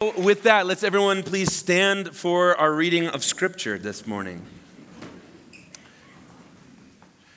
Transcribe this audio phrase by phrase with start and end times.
[0.00, 4.40] With that, let's everyone please stand for our reading of Scripture this morning.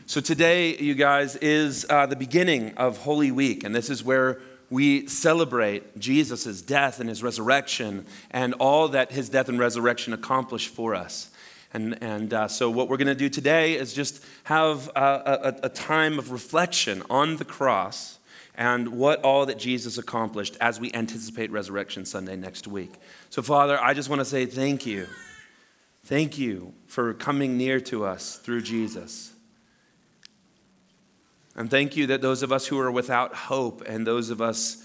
[0.06, 4.40] So, today, you guys, is uh, the beginning of Holy Week, and this is where
[4.70, 10.70] we celebrate Jesus' death and his resurrection and all that his death and resurrection accomplished
[10.70, 11.32] for us.
[11.74, 15.66] And, and uh, so, what we're going to do today is just have a, a,
[15.66, 18.20] a time of reflection on the cross
[18.56, 22.94] and what all that Jesus accomplished as we anticipate Resurrection Sunday next week.
[23.30, 25.08] So, Father, I just want to say thank you.
[26.06, 29.34] Thank you for coming near to us through Jesus.
[31.56, 34.84] And thank you that those of us who are without hope and those of us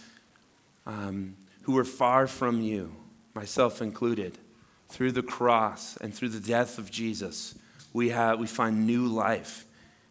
[0.87, 2.95] um, who are far from you,
[3.34, 4.38] myself included,
[4.88, 7.54] through the cross and through the death of Jesus,
[7.92, 9.66] we, have, we find new life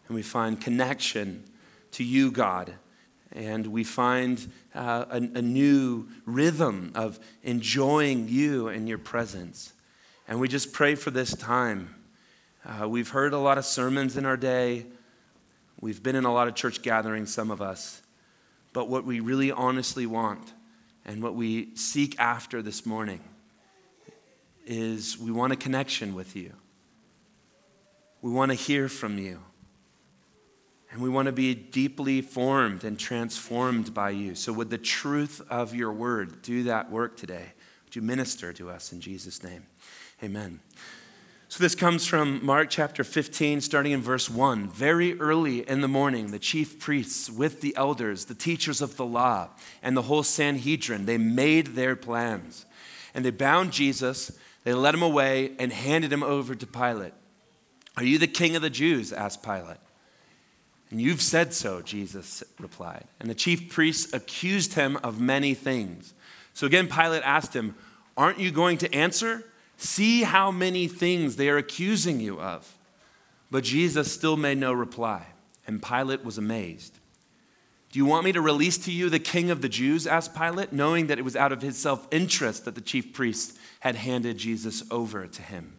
[0.07, 1.43] and we find connection
[1.91, 2.73] to you, God
[3.31, 9.73] and we find uh, a, a, new rhythm of enjoying you and your presence.
[10.27, 11.96] And we just pray for this time.
[12.66, 14.85] Uh, we've heard a lot of sermons in our day,
[15.79, 18.01] we've been in a lot of church gatherings, some of us.
[18.74, 20.54] But what we really honestly want
[21.05, 23.21] and what we seek after this morning
[24.66, 26.54] is we want a connection with you.
[28.21, 29.40] We want to hear from you.
[30.98, 34.34] And we want to be deeply formed and transformed by you.
[34.34, 37.54] So, would the truth of your word do that work today?
[37.85, 39.67] Would you minister to us in Jesus' name?
[40.23, 40.59] Amen.
[41.49, 44.70] So, this comes from Mark chapter 15, starting in verse 1.
[44.70, 49.05] Very early in the morning, the chief priests, with the elders, the teachers of the
[49.05, 49.49] law,
[49.84, 52.65] and the whole Sanhedrin, they made their plans.
[53.13, 57.13] And they bound Jesus, they led him away, and handed him over to Pilate.
[57.98, 59.13] Are you the king of the Jews?
[59.13, 59.77] asked Pilate.
[60.90, 63.05] And you've said so, Jesus replied.
[63.20, 66.13] And the chief priests accused him of many things.
[66.53, 67.75] So again, Pilate asked him,
[68.16, 69.44] Aren't you going to answer?
[69.78, 72.78] See how many things they are accusing you of.
[73.52, 75.28] But Jesus still made no reply,
[75.67, 76.97] and Pilate was amazed.
[77.91, 80.07] Do you want me to release to you the king of the Jews?
[80.07, 83.57] asked Pilate, knowing that it was out of his self interest that the chief priests
[83.81, 85.78] had handed Jesus over to him.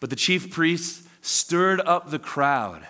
[0.00, 2.86] But the chief priests stirred up the crowd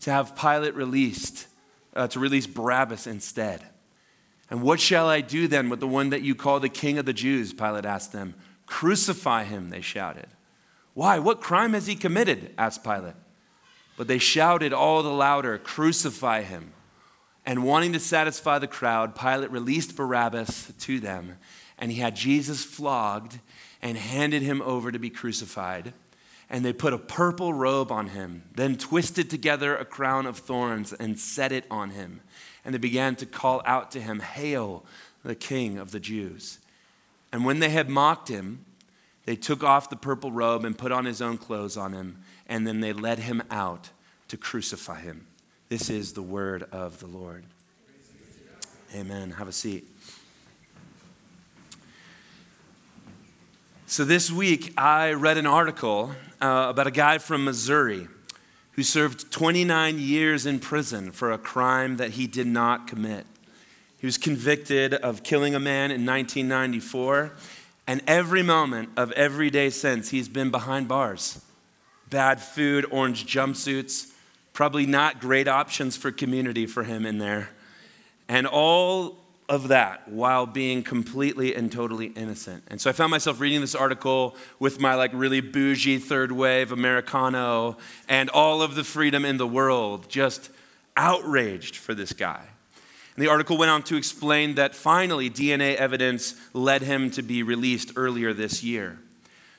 [0.00, 1.46] to have Pilate released,
[1.94, 3.64] uh, to release Barabbas instead.
[4.50, 7.04] And what shall I do then with the one that you call the king of
[7.04, 7.52] the Jews?
[7.52, 8.34] Pilate asked them.
[8.66, 10.26] Crucify him, they shouted.
[10.94, 11.18] Why?
[11.18, 12.54] What crime has he committed?
[12.56, 13.14] asked Pilate.
[13.96, 16.72] But they shouted all the louder, Crucify him.
[17.44, 21.38] And wanting to satisfy the crowd, Pilate released Barabbas to them,
[21.78, 23.38] and he had Jesus flogged
[23.80, 25.92] and handed him over to be crucified
[26.50, 30.92] and they put a purple robe on him, then twisted together a crown of thorns
[30.92, 32.20] and set it on him.
[32.64, 34.84] And they began to call out to him, Hail,
[35.22, 36.58] the King of the Jews.
[37.32, 38.64] And when they had mocked him,
[39.26, 42.66] they took off the purple robe and put on his own clothes on him, and
[42.66, 43.90] then they led him out
[44.28, 45.26] to crucify him.
[45.68, 47.44] This is the word of the Lord.
[48.94, 49.32] Amen.
[49.32, 49.86] Have a seat.
[53.90, 58.06] So, this week I read an article uh, about a guy from Missouri
[58.72, 63.24] who served 29 years in prison for a crime that he did not commit.
[63.96, 67.32] He was convicted of killing a man in 1994,
[67.86, 71.40] and every moment of every day since, he's been behind bars.
[72.10, 74.12] Bad food, orange jumpsuits,
[74.52, 77.48] probably not great options for community for him in there.
[78.28, 79.16] And all
[79.48, 82.62] of that while being completely and totally innocent.
[82.68, 86.70] And so I found myself reading this article with my like really bougie third wave
[86.70, 90.50] Americano and all of the freedom in the world, just
[90.96, 92.42] outraged for this guy.
[93.16, 97.42] And the article went on to explain that finally DNA evidence led him to be
[97.42, 98.98] released earlier this year.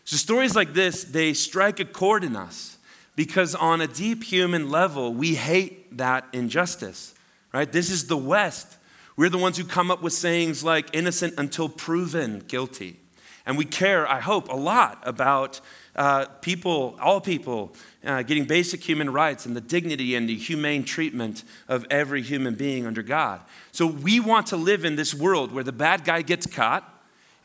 [0.05, 2.77] So stories like this, they strike a chord in us
[3.15, 7.13] because on a deep human level, we hate that injustice,
[7.51, 7.71] right?
[7.71, 8.77] This is the West
[9.19, 12.97] we're the ones who come up with sayings like innocent until proven guilty.
[13.45, 15.59] And we care, I hope, a lot about
[15.93, 20.85] uh, people, all people, uh, getting basic human rights and the dignity and the humane
[20.85, 23.41] treatment of every human being under God.
[23.73, 26.89] So we want to live in this world where the bad guy gets caught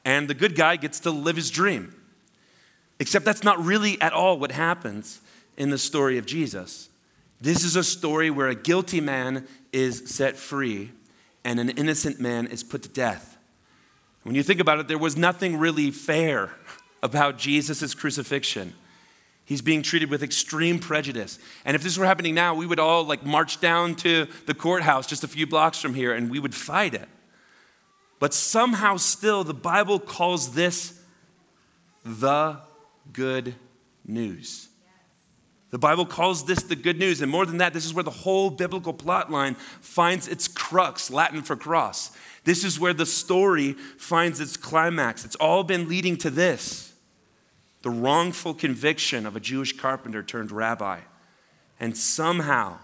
[0.04, 1.93] and the good guy gets to live his dream.
[3.00, 5.20] Except that's not really at all what happens
[5.56, 6.88] in the story of Jesus.
[7.40, 10.93] This is a story where a guilty man is set free
[11.44, 13.37] and an innocent man is put to death.
[14.23, 16.52] When you think about it, there was nothing really fair
[17.02, 18.73] about Jesus' crucifixion.
[19.44, 21.38] He's being treated with extreme prejudice.
[21.67, 25.06] And if this were happening now, we would all like march down to the courthouse
[25.06, 27.08] just a few blocks from here and we would fight it.
[28.19, 30.99] But somehow, still, the Bible calls this
[32.05, 32.61] the
[33.12, 33.55] good
[34.06, 34.69] news.
[35.74, 37.20] The Bible calls this the good news.
[37.20, 41.10] And more than that, this is where the whole biblical plot line finds its crux,
[41.10, 42.12] Latin for cross.
[42.44, 45.24] This is where the story finds its climax.
[45.24, 46.94] It's all been leading to this
[47.82, 51.00] the wrongful conviction of a Jewish carpenter turned rabbi.
[51.80, 52.78] And somehow,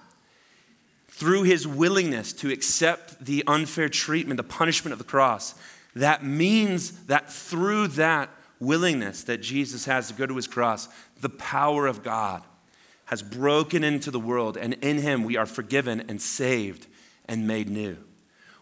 [1.06, 5.54] through his willingness to accept the unfair treatment, the punishment of the cross,
[5.94, 10.88] that means that through that willingness that Jesus has to go to his cross,
[11.20, 12.42] the power of God
[13.11, 16.87] has broken into the world, and in him we are forgiven and saved
[17.27, 17.99] and made new.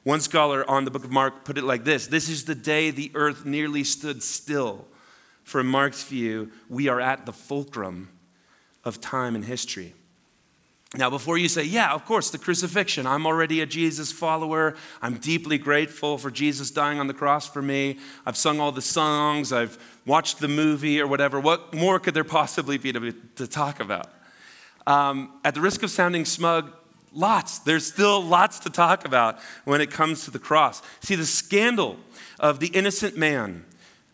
[0.03, 2.91] One scholar on the book of Mark put it like this This is the day
[2.91, 4.87] the earth nearly stood still
[5.49, 8.11] from Mark's view, we are at the fulcrum
[8.85, 9.95] of time and history.
[10.95, 14.75] Now, before you say, yeah, of course, the crucifixion, I'm already a Jesus follower.
[15.01, 17.99] I'm deeply grateful for Jesus dying on the cross for me.
[18.27, 21.41] I've sung all the songs, I've watched the movie or whatever.
[21.41, 24.11] What more could there possibly be to, to talk about?
[24.89, 26.73] Um, at the risk of sounding smug,
[27.13, 27.59] lots.
[27.59, 30.81] There's still lots to talk about when it comes to the cross.
[31.01, 31.99] See, the scandal
[32.41, 33.67] of the innocent man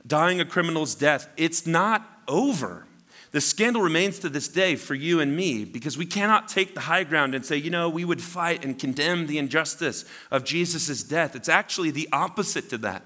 [0.05, 2.87] dying a criminal's death, it's not over.
[3.31, 6.81] The scandal remains to this day for you and me because we cannot take the
[6.81, 11.05] high ground and say, you know, we would fight and condemn the injustice of Jesus'
[11.05, 11.37] death.
[11.37, 13.05] It's actually the opposite to that.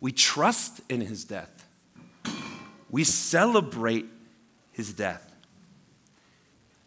[0.00, 1.66] We trust in his death,
[2.90, 4.06] we celebrate
[4.70, 5.31] his death,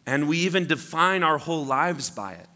[0.05, 2.47] and we even define our whole lives by it.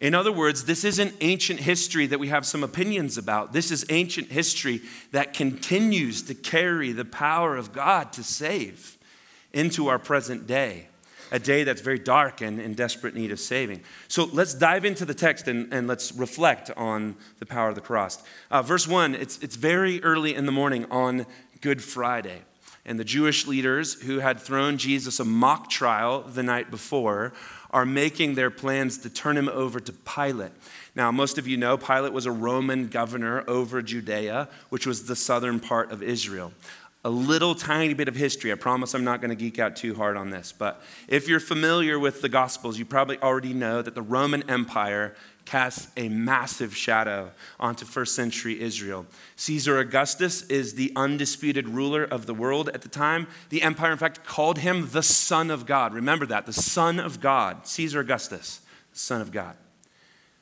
[0.00, 3.52] In other words, this isn't ancient history that we have some opinions about.
[3.52, 4.82] This is ancient history
[5.12, 8.98] that continues to carry the power of God to save
[9.52, 10.88] into our present day,
[11.30, 13.80] a day that's very dark and in desperate need of saving.
[14.08, 17.80] So let's dive into the text and, and let's reflect on the power of the
[17.80, 18.22] cross.
[18.50, 21.24] Uh, verse 1, it's, it's very early in the morning on
[21.60, 22.42] Good Friday.
[22.86, 27.32] And the Jewish leaders who had thrown Jesus a mock trial the night before
[27.70, 30.52] are making their plans to turn him over to Pilate.
[30.94, 35.16] Now, most of you know Pilate was a Roman governor over Judea, which was the
[35.16, 36.52] southern part of Israel.
[37.06, 38.52] A little tiny bit of history.
[38.52, 40.52] I promise I'm not going to geek out too hard on this.
[40.52, 45.14] But if you're familiar with the Gospels, you probably already know that the Roman Empire
[45.44, 47.30] casts a massive shadow
[47.60, 49.06] onto first century Israel.
[49.36, 53.26] Caesar Augustus is the undisputed ruler of the world at the time.
[53.50, 55.94] The empire, in fact, called him the Son of God.
[55.94, 58.60] Remember that, the Son of God, Caesar Augustus,
[58.92, 59.56] the Son of God.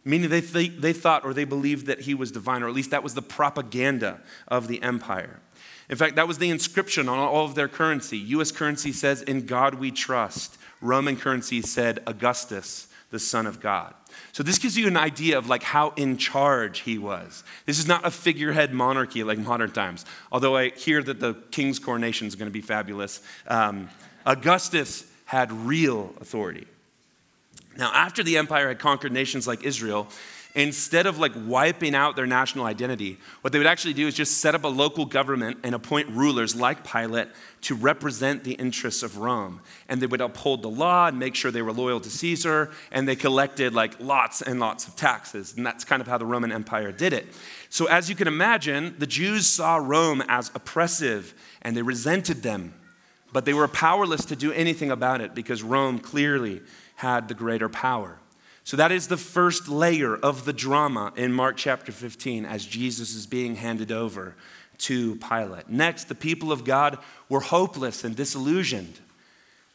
[0.05, 2.91] Meaning they, th- they thought or they believed that he was divine, or at least
[2.91, 5.41] that was the propaganda of the empire.
[5.89, 8.19] In fact, that was the inscription on all of their currency.
[8.19, 10.59] US currency says, In God we trust.
[10.81, 13.95] Roman currency said, Augustus, the Son of God.
[14.33, 17.45] So this gives you an idea of like how in charge he was.
[17.67, 20.07] This is not a figurehead monarchy like modern times.
[20.31, 23.21] Although I hear that the king's coronation is going to be fabulous.
[23.47, 23.91] Um,
[24.25, 26.67] Augustus had real authority.
[27.77, 30.09] Now, after the empire had conquered nations like Israel,
[30.55, 34.39] instead of like wiping out their national identity, what they would actually do is just
[34.39, 37.29] set up a local government and appoint rulers like Pilate
[37.63, 39.61] to represent the interests of Rome.
[39.89, 43.09] And they would uphold the law and make sure they were loyal to Caesar, and
[43.09, 45.55] they collected like lots and lots of taxes.
[45.57, 47.27] And that's kind of how the Roman Empire did it.
[47.71, 52.75] So, as you can imagine, the Jews saw Rome as oppressive and they resented them.
[53.33, 56.61] But they were powerless to do anything about it because Rome clearly
[56.97, 58.19] had the greater power.
[58.65, 63.15] So, that is the first layer of the drama in Mark chapter 15 as Jesus
[63.15, 64.37] is being handed over
[64.79, 65.69] to Pilate.
[65.69, 69.01] Next, the people of God were hopeless and disillusioned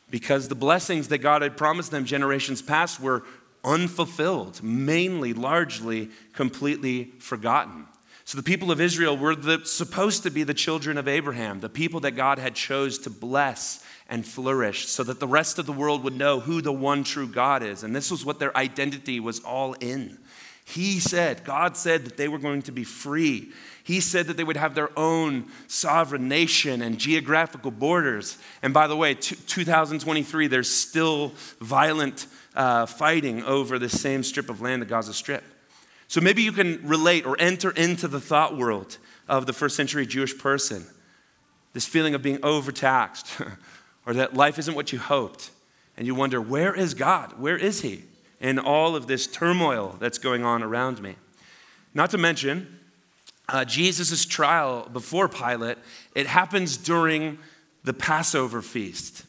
[0.10, 3.24] because the blessings that God had promised them generations past were
[3.64, 7.86] unfulfilled, mainly, largely, completely forgotten.
[8.24, 11.70] So the people of Israel were the, supposed to be the children of Abraham, the
[11.70, 15.72] people that God had chose to bless and flourish so that the rest of the
[15.74, 17.84] world would know who the one true God is.
[17.84, 20.18] And this was what their identity was all in.
[20.66, 23.52] He said, God said that they were going to be free.
[23.86, 28.38] He said that they would have their own sovereign nation and geographical borders.
[28.62, 34.50] And by the way, t- 2023, there's still violent uh, fighting over the same strip
[34.50, 35.44] of land, the Gaza Strip.
[36.10, 38.98] So maybe you can relate or enter into the thought world
[39.30, 40.86] of the first century Jewish person.
[41.72, 43.28] This feeling of being overtaxed,
[44.08, 45.52] or that life isn't what you hoped.
[45.98, 47.40] And you wonder, where is God?
[47.40, 48.06] Where is He
[48.40, 51.18] in all of this turmoil that's going on around me?
[51.94, 52.80] Not to mention,
[53.50, 55.78] uh, Jesus' trial before Pilate,
[56.16, 57.38] it happens during
[57.84, 59.26] the Passover feast.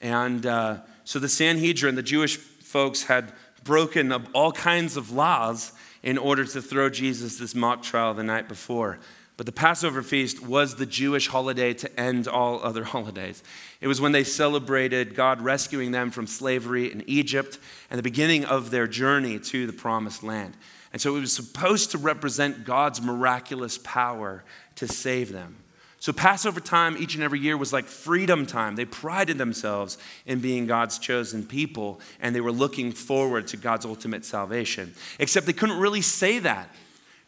[0.00, 6.18] And uh, so the Sanhedrin, the Jewish folks, had broken all kinds of laws in
[6.18, 8.98] order to throw Jesus this mock trial the night before.
[9.40, 13.42] But the Passover feast was the Jewish holiday to end all other holidays.
[13.80, 18.44] It was when they celebrated God rescuing them from slavery in Egypt and the beginning
[18.44, 20.58] of their journey to the promised land.
[20.92, 24.44] And so it was supposed to represent God's miraculous power
[24.74, 25.56] to save them.
[26.00, 28.76] So, Passover time each and every year was like freedom time.
[28.76, 33.86] They prided themselves in being God's chosen people, and they were looking forward to God's
[33.86, 34.94] ultimate salvation.
[35.18, 36.68] Except they couldn't really say that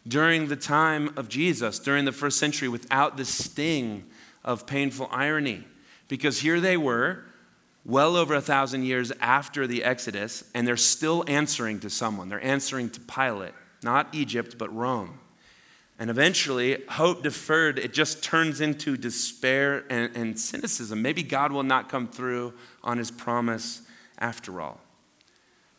[0.07, 4.05] during the time of Jesus, during the first century, without the sting
[4.45, 5.65] of painful irony.
[6.09, 7.25] Because here they were,
[7.85, 12.29] well over a thousand years after the Exodus, and they're still answering to someone.
[12.29, 15.19] They're answering to Pilate, not Egypt, but Rome.
[15.99, 21.01] And eventually, hope deferred, it just turns into despair and, and, cynicism.
[21.01, 23.83] Maybe God will not come through on his promise
[24.19, 24.81] after all.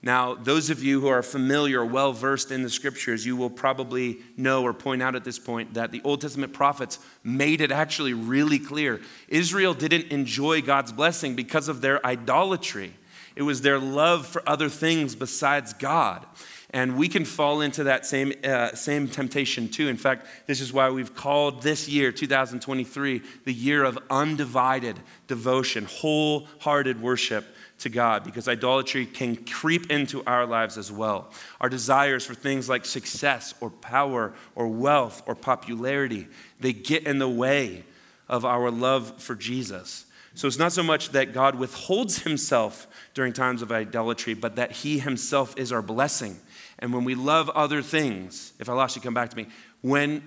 [0.05, 3.49] Now, those of you who are familiar or well versed in the scriptures, you will
[3.49, 7.71] probably know or point out at this point that the Old Testament prophets made it
[7.71, 8.99] actually really clear.
[9.29, 12.93] Israel didn't enjoy God's blessing because of their idolatry,
[13.37, 16.25] it was their love for other things besides God.
[16.69, 19.87] And we can fall into that same, uh, same temptation too.
[19.87, 25.85] In fact, this is why we've called this year, 2023, the year of undivided devotion,
[25.85, 27.45] wholehearted worship
[27.83, 31.31] to God, because idolatry can creep into our lives as well.
[31.61, 36.27] Our desires for things like success or power or wealth or popularity,
[36.59, 37.85] they get in the way
[38.27, 40.05] of our love for Jesus.
[40.35, 44.71] So it's not so much that God withholds himself during times of idolatry, but that
[44.71, 46.39] he himself is our blessing
[46.83, 49.47] and when we love other things, if I lost you, come back to me.
[49.79, 50.21] When,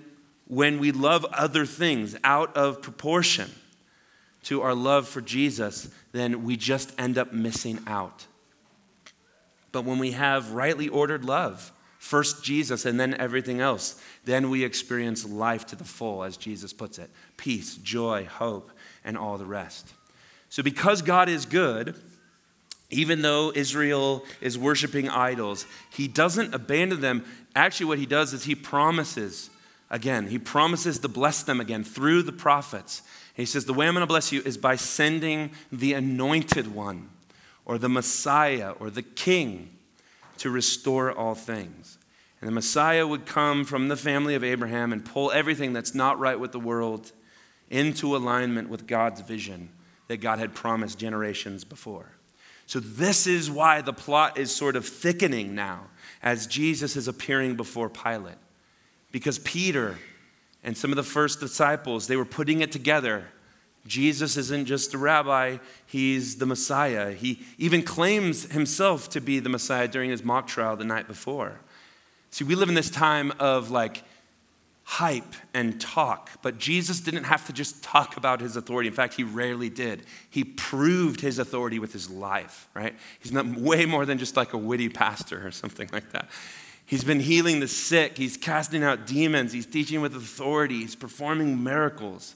[0.47, 3.51] when we love other things out of proportion
[4.47, 8.27] to our love for Jesus, then we just end up missing out.
[9.73, 14.63] But when we have rightly ordered love, first Jesus and then everything else, then we
[14.63, 18.71] experience life to the full, as Jesus puts it peace, joy, hope,
[19.03, 19.93] and all the rest.
[20.47, 21.95] So, because God is good,
[22.89, 27.25] even though Israel is worshiping idols, he doesn't abandon them.
[27.53, 29.49] Actually, what he does is he promises
[29.89, 33.01] again, he promises to bless them again through the prophets.
[33.37, 37.09] He says, The way I'm going to bless you is by sending the anointed one,
[37.65, 39.69] or the Messiah, or the king
[40.39, 41.97] to restore all things.
[42.41, 46.19] And the Messiah would come from the family of Abraham and pull everything that's not
[46.19, 47.11] right with the world
[47.69, 49.69] into alignment with God's vision
[50.07, 52.13] that God had promised generations before.
[52.65, 55.87] So, this is why the plot is sort of thickening now
[56.21, 58.35] as Jesus is appearing before Pilate.
[59.11, 59.97] Because Peter
[60.67, 63.29] and some of the first disciples, they were putting it together.
[63.85, 67.13] Jesus isn't just a rabbi, he's the Messiah.
[67.13, 71.61] He even claims himself to be the Messiah during his mock trial the night before.
[72.31, 74.03] See, we live in this time of like
[74.83, 78.89] hype and talk, but Jesus didn't have to just talk about his authority.
[78.89, 80.03] In fact, he rarely did.
[80.29, 82.93] He proved his authority with his life, right?
[83.21, 86.27] He's not way more than just like a witty pastor or something like that.
[86.87, 91.61] He's been healing the sick, he's casting out demons, he's teaching with authority, he's performing
[91.61, 92.35] miracles.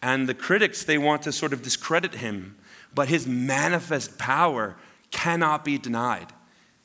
[0.00, 2.56] And the critics, they want to sort of discredit him,
[2.94, 4.74] but his manifest power
[5.10, 6.28] cannot be denied.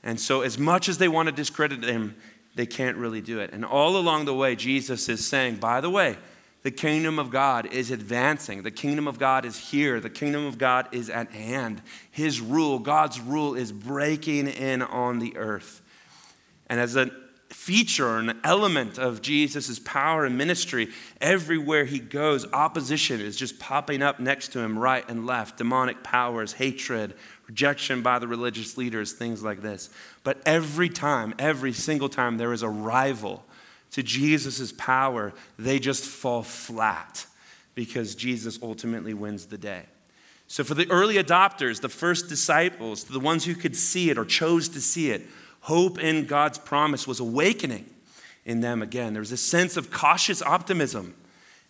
[0.04, 2.18] And so, as much as they want to discredit him,
[2.56, 3.54] they can't really do it.
[3.54, 6.18] And all along the way, Jesus is saying, by the way,
[6.64, 8.64] the kingdom of God is advancing.
[8.64, 10.02] The kingdom of God is here.
[10.02, 11.82] The kingdom of God is at hand.
[12.12, 15.82] His rule, God's rule, is breaking in on the earth.
[16.70, 17.10] And as a
[17.50, 24.04] feature, an element of Jesus' power and ministry, everywhere he goes, opposition is just popping
[24.04, 27.16] up next to him, right and left demonic powers, hatred,
[27.48, 29.90] rejection by the religious leaders, things like this.
[30.24, 33.44] But every time, every single time there is a rival
[33.92, 37.26] to Jesus' power, they just fall flat
[37.74, 39.86] because Jesus ultimately wins the day.
[40.48, 44.26] So, for the early adopters, the first disciples, the ones who could see it or
[44.26, 45.28] chose to see it,
[45.62, 47.86] hope in God's promise was awakening
[48.46, 49.14] in them again.
[49.14, 51.16] There was a sense of cautious optimism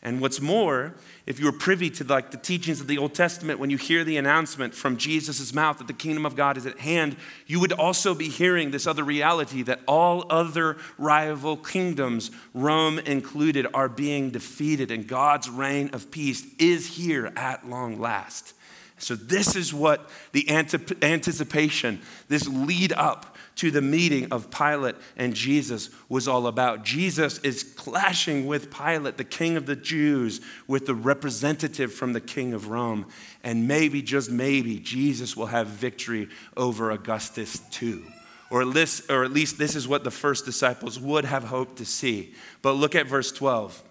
[0.01, 3.60] and what's more, if you were privy to like the teachings of the Old Testament,
[3.60, 6.79] when you hear the announcement from Jesus' mouth that the kingdom of God is at
[6.79, 7.17] hand,
[7.48, 13.67] you would also be hearing this other reality that all other rival kingdoms, Rome included,
[13.74, 18.53] are being defeated, and God's reign of peace is here at long last.
[19.00, 25.34] So, this is what the anticipation, this lead up to the meeting of Pilate and
[25.34, 26.86] Jesus was all about.
[26.86, 32.22] Jesus is clashing with Pilate, the king of the Jews, with the representative from the
[32.22, 33.06] king of Rome.
[33.44, 38.06] And maybe, just maybe, Jesus will have victory over Augustus too.
[38.50, 41.80] or at, least, or at least this is what the first disciples would have hoped
[41.80, 42.34] to see.
[42.62, 43.84] But look at verse 12.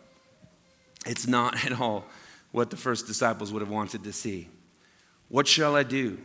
[1.04, 2.06] It's not at all
[2.52, 4.48] what the first disciples would have wanted to see.
[5.28, 6.16] What shall I do?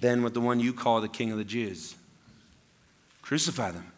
[0.00, 1.94] Then with the one you call the king of the Jews.
[3.22, 3.92] Crucify them.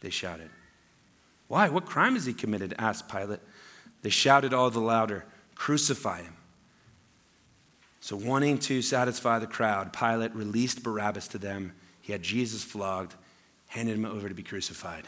[0.00, 0.50] They shouted.
[1.48, 1.68] Why?
[1.68, 2.74] What crime has he committed?
[2.78, 3.40] asked Pilate.
[4.02, 5.24] They shouted all the louder,
[5.54, 6.36] Crucify him.
[8.00, 11.72] So, wanting to satisfy the crowd, Pilate released Barabbas to them.
[12.00, 13.14] He had Jesus flogged,
[13.66, 15.04] handed him over to be crucified.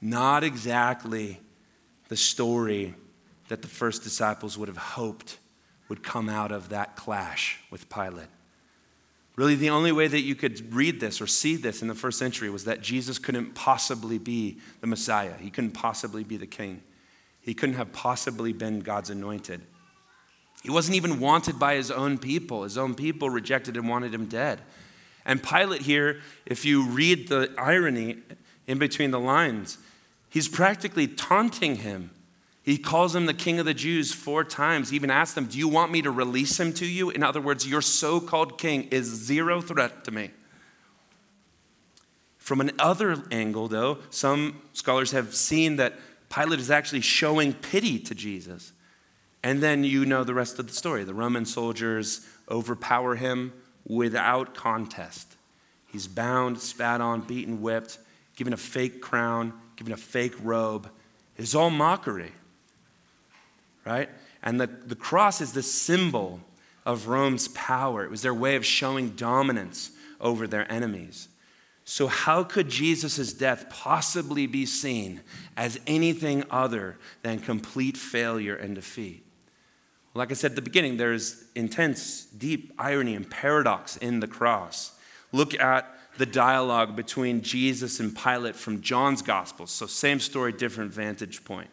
[0.00, 1.40] Not exactly
[2.08, 2.94] the story
[3.48, 5.38] that the first disciples would have hoped
[5.90, 8.28] would come out of that clash with Pilate.
[9.36, 12.18] Really, the only way that you could read this or see this in the first
[12.18, 15.34] century was that Jesus couldn't possibly be the Messiah.
[15.38, 16.82] He couldn't possibly be the king.
[17.40, 19.62] He couldn't have possibly been God's anointed.
[20.62, 22.62] He wasn't even wanted by his own people.
[22.62, 24.60] His own people rejected and wanted him dead.
[25.24, 28.18] And Pilate here, if you read the irony
[28.66, 29.78] in between the lines,
[30.28, 32.10] he's practically taunting him.
[32.70, 34.90] He calls him the king of the Jews four times.
[34.90, 37.10] He even asks them, Do you want me to release him to you?
[37.10, 40.30] In other words, your so called king is zero threat to me.
[42.38, 45.94] From another angle, though, some scholars have seen that
[46.32, 48.72] Pilate is actually showing pity to Jesus.
[49.42, 51.02] And then you know the rest of the story.
[51.02, 53.52] The Roman soldiers overpower him
[53.84, 55.34] without contest.
[55.88, 57.98] He's bound, spat on, beaten, whipped,
[58.36, 60.88] given a fake crown, given a fake robe.
[61.36, 62.30] It's all mockery,
[63.90, 64.08] right?
[64.42, 66.40] And the, the cross is the symbol
[66.86, 68.04] of Rome's power.
[68.04, 71.28] It was their way of showing dominance over their enemies.
[71.84, 75.22] So, how could Jesus' death possibly be seen
[75.56, 79.24] as anything other than complete failure and defeat?
[80.14, 84.92] Like I said at the beginning, there's intense, deep irony and paradox in the cross.
[85.32, 89.66] Look at the dialogue between Jesus and Pilate from John's Gospel.
[89.66, 91.70] So, same story, different vantage point.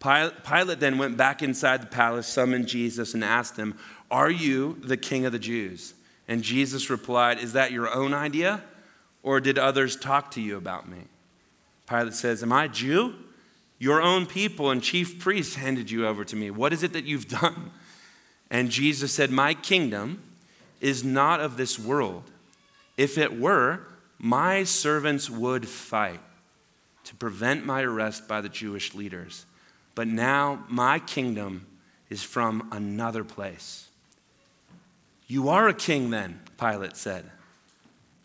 [0.00, 3.76] Pilate then went back inside the palace, summoned Jesus, and asked him,
[4.10, 5.94] Are you the king of the Jews?
[6.28, 8.62] And Jesus replied, Is that your own idea?
[9.22, 10.98] Or did others talk to you about me?
[11.88, 13.14] Pilate says, Am I Jew?
[13.78, 16.50] Your own people and chief priests handed you over to me.
[16.50, 17.70] What is it that you've done?
[18.50, 20.22] And Jesus said, My kingdom
[20.80, 22.24] is not of this world.
[22.96, 23.80] If it were,
[24.18, 26.20] my servants would fight
[27.04, 29.46] to prevent my arrest by the Jewish leaders.
[29.98, 31.66] But now my kingdom
[32.08, 33.88] is from another place.
[35.26, 37.28] You are a king, then, Pilate said.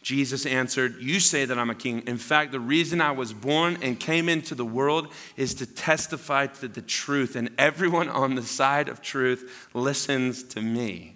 [0.04, 2.04] Jesus answered, You say that I'm a king.
[2.06, 6.46] In fact, the reason I was born and came into the world is to testify
[6.46, 11.16] to the truth, and everyone on the side of truth listens to me.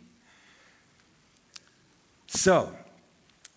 [2.26, 2.76] So,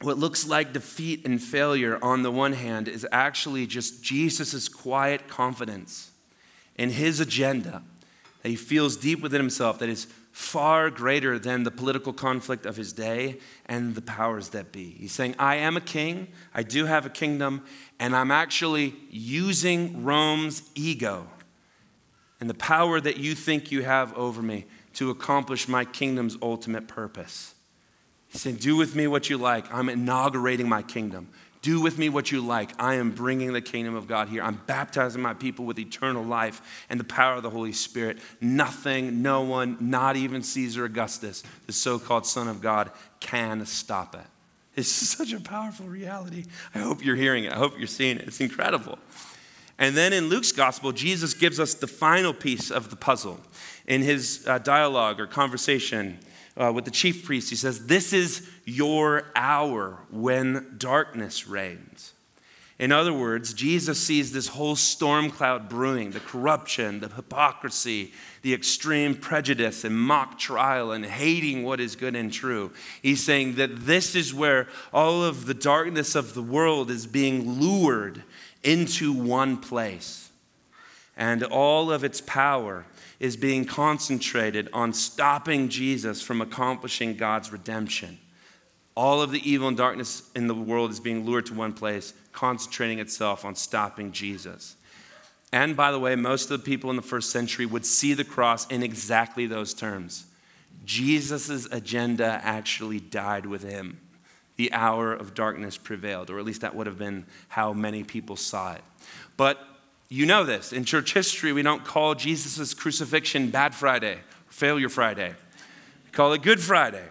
[0.02, 5.28] what looks like defeat and failure on the one hand is actually just Jesus' quiet
[5.28, 6.09] confidence
[6.80, 7.82] in his agenda
[8.42, 12.74] that he feels deep within himself that is far greater than the political conflict of
[12.74, 14.96] his day and the powers that be.
[14.98, 17.66] He's saying, I am a king, I do have a kingdom,
[17.98, 21.28] and I'm actually using Rome's ego
[22.40, 24.64] and the power that you think you have over me
[24.94, 27.54] to accomplish my kingdom's ultimate purpose.
[28.28, 29.70] He said, Do with me what you like.
[29.70, 31.28] I'm inaugurating my kingdom.
[31.62, 32.70] Do with me what you like.
[32.78, 34.42] I am bringing the kingdom of God here.
[34.42, 38.18] I'm baptizing my people with eternal life and the power of the Holy Spirit.
[38.40, 44.14] Nothing, no one, not even Caesar Augustus, the so called Son of God, can stop
[44.14, 44.22] it.
[44.74, 46.44] It's such a powerful reality.
[46.74, 47.52] I hope you're hearing it.
[47.52, 48.26] I hope you're seeing it.
[48.26, 48.98] It's incredible.
[49.78, 53.40] And then in Luke's gospel, Jesus gives us the final piece of the puzzle.
[53.86, 56.18] In his uh, dialogue or conversation
[56.56, 62.12] uh, with the chief priest, he says, This is your hour when darkness reigns.
[62.78, 68.54] In other words, Jesus sees this whole storm cloud brewing the corruption, the hypocrisy, the
[68.54, 72.72] extreme prejudice and mock trial and hating what is good and true.
[73.02, 77.60] He's saying that this is where all of the darkness of the world is being
[77.60, 78.22] lured
[78.62, 80.30] into one place.
[81.18, 82.86] And all of its power
[83.18, 88.18] is being concentrated on stopping Jesus from accomplishing God's redemption.
[89.00, 92.12] All of the evil and darkness in the world is being lured to one place,
[92.32, 94.76] concentrating itself on stopping Jesus.
[95.54, 98.24] And by the way, most of the people in the first century would see the
[98.24, 100.26] cross in exactly those terms.
[100.84, 103.98] Jesus' agenda actually died with him.
[104.56, 108.36] The hour of darkness prevailed, or at least that would have been how many people
[108.36, 108.84] saw it.
[109.38, 109.58] But
[110.10, 110.74] you know this.
[110.74, 114.18] In church history, we don't call Jesus' crucifixion Bad Friday,
[114.50, 115.34] Failure Friday.
[116.04, 117.04] We call it Good Friday.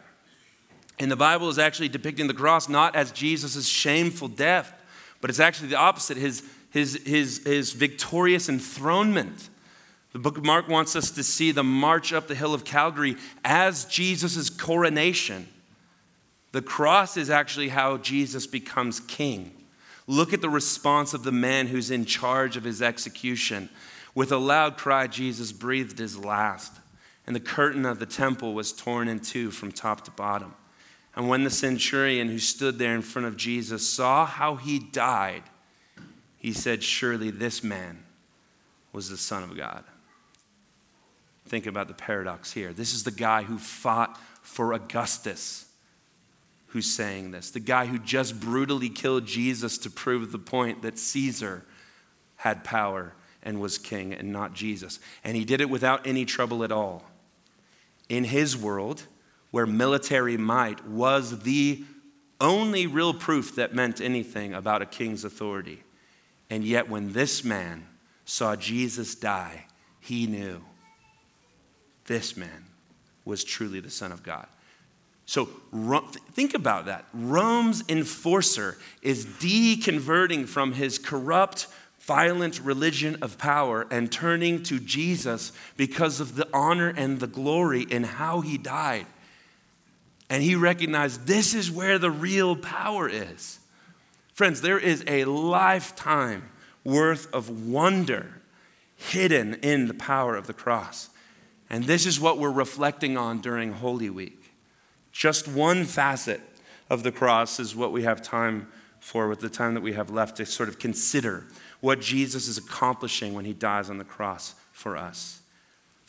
[0.99, 4.73] And the Bible is actually depicting the cross not as Jesus' shameful death,
[5.21, 9.49] but it's actually the opposite his, his, his, his victorious enthronement.
[10.11, 13.15] The book of Mark wants us to see the march up the hill of Calvary
[13.45, 15.47] as Jesus' coronation.
[16.51, 19.55] The cross is actually how Jesus becomes king.
[20.07, 23.69] Look at the response of the man who's in charge of his execution.
[24.15, 26.73] With a loud cry, Jesus breathed his last,
[27.27, 30.55] and the curtain of the temple was torn in two from top to bottom.
[31.19, 35.43] And when the centurion who stood there in front of Jesus saw how he died,
[36.37, 38.05] he said, Surely this man
[38.93, 39.83] was the Son of God.
[41.45, 42.71] Think about the paradox here.
[42.71, 45.65] This is the guy who fought for Augustus
[46.67, 50.97] who's saying this, the guy who just brutally killed Jesus to prove the point that
[50.97, 51.65] Caesar
[52.37, 55.01] had power and was king and not Jesus.
[55.25, 57.03] And he did it without any trouble at all.
[58.07, 59.03] In his world,
[59.51, 61.83] where military might was the
[62.41, 65.83] only real proof that meant anything about a king's authority.
[66.49, 67.85] And yet, when this man
[68.25, 69.65] saw Jesus die,
[69.99, 70.61] he knew
[72.05, 72.65] this man
[73.25, 74.47] was truly the Son of God.
[75.25, 75.45] So
[76.31, 77.05] think about that.
[77.13, 81.67] Rome's enforcer is deconverting from his corrupt,
[81.99, 87.83] violent religion of power and turning to Jesus because of the honor and the glory
[87.83, 89.05] in how he died.
[90.29, 93.59] And he recognized this is where the real power is.
[94.33, 96.49] Friends, there is a lifetime
[96.83, 98.41] worth of wonder
[98.95, 101.09] hidden in the power of the cross.
[101.69, 104.51] And this is what we're reflecting on during Holy Week.
[105.11, 106.41] Just one facet
[106.89, 108.67] of the cross is what we have time
[108.99, 111.45] for with the time that we have left to sort of consider
[111.79, 115.38] what Jesus is accomplishing when he dies on the cross for us.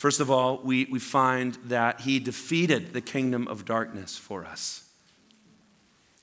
[0.01, 4.89] First of all, we, we find that he defeated the kingdom of darkness for us.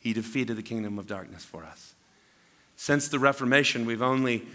[0.01, 1.95] He defeated the kingdom of darkness for us.
[2.75, 4.49] Since the Reformation, we've only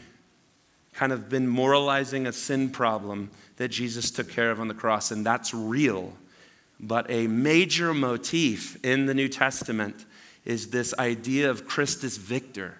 [0.91, 5.09] kind of been moralizing a sin problem that Jesus took care of on the cross,
[5.09, 6.11] and that's real.
[6.77, 10.05] But a major motif in the New Testament
[10.43, 12.77] is this idea of Christus Victor,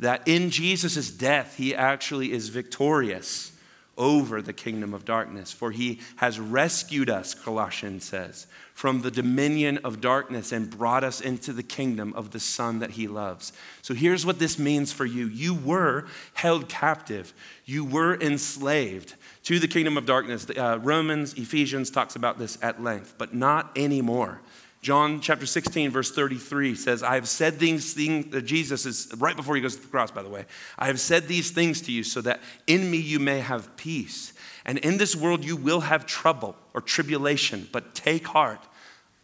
[0.00, 3.52] that in Jesus' death, he actually is victorious
[3.98, 5.52] over the kingdom of darkness.
[5.52, 11.20] For he has rescued us, Colossians says, from the dominion of darkness and brought us
[11.20, 13.52] into the kingdom of the Son that he loves.
[13.82, 17.34] So here's what this means for you you were held captive,
[17.64, 20.46] you were enslaved to the kingdom of darkness.
[20.48, 24.40] Uh, Romans, Ephesians talks about this at length, but not anymore.
[24.80, 29.36] John chapter 16, verse 33 says, I have said these things, uh, Jesus is right
[29.36, 30.44] before he goes to the cross, by the way.
[30.78, 34.32] I have said these things to you so that in me you may have peace.
[34.64, 38.60] And in this world you will have trouble or tribulation, but take heart.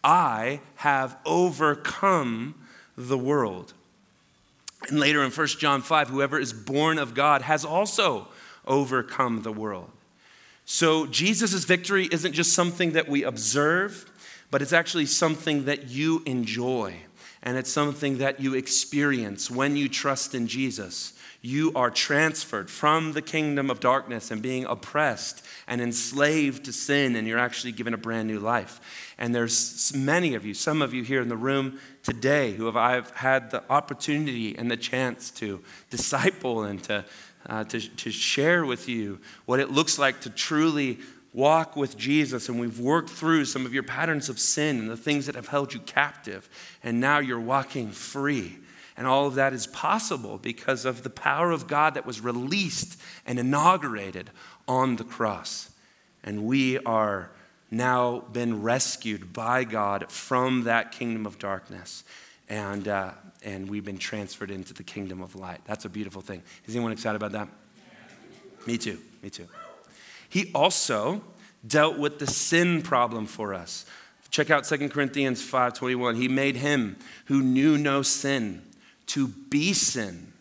[0.03, 2.57] I have overcome
[2.97, 3.75] the world.
[4.89, 8.29] And later in 1 John 5, whoever is born of God has also
[8.67, 9.91] overcome the world.
[10.65, 14.11] So Jesus' victory isn't just something that we observe
[14.55, 16.95] but it's actually something that you enjoy
[17.43, 21.13] and it's something that you experience when you trust in Jesus.
[21.43, 27.17] You are transferred from the kingdom of darkness and being oppressed and enslaved to sin,
[27.17, 28.81] and you're actually given a brand new life.
[29.19, 32.77] And there's many of you, some of you here in the room today, who have
[32.77, 37.05] I've had the opportunity and the chance to disciple and to,
[37.47, 40.99] uh, to, to share with you what it looks like to truly
[41.33, 44.97] walk with Jesus and we've worked through some of your patterns of sin and the
[44.97, 46.49] things that have held you captive,
[46.83, 48.57] and now you're walking free.
[48.97, 53.01] And all of that is possible because of the power of God that was released
[53.27, 54.31] and inaugurated
[54.69, 55.71] on the cross.
[56.23, 57.31] And we are
[57.73, 62.05] now been rescued by God from that kingdom of darkness.
[62.49, 63.13] And, uh,
[63.45, 65.61] and we've been transferred into the kingdom of light.
[65.67, 66.43] That's a beautiful thing.
[66.67, 67.49] Is anyone excited about that?
[68.67, 68.99] Me too.
[69.23, 69.47] Me too.
[70.29, 71.23] He also
[71.67, 73.87] dealt with the sin problem for us.
[74.31, 76.17] Check out 2 Corinthians 5:21.
[76.17, 78.63] He made him who knew no sin
[79.07, 80.33] to be sin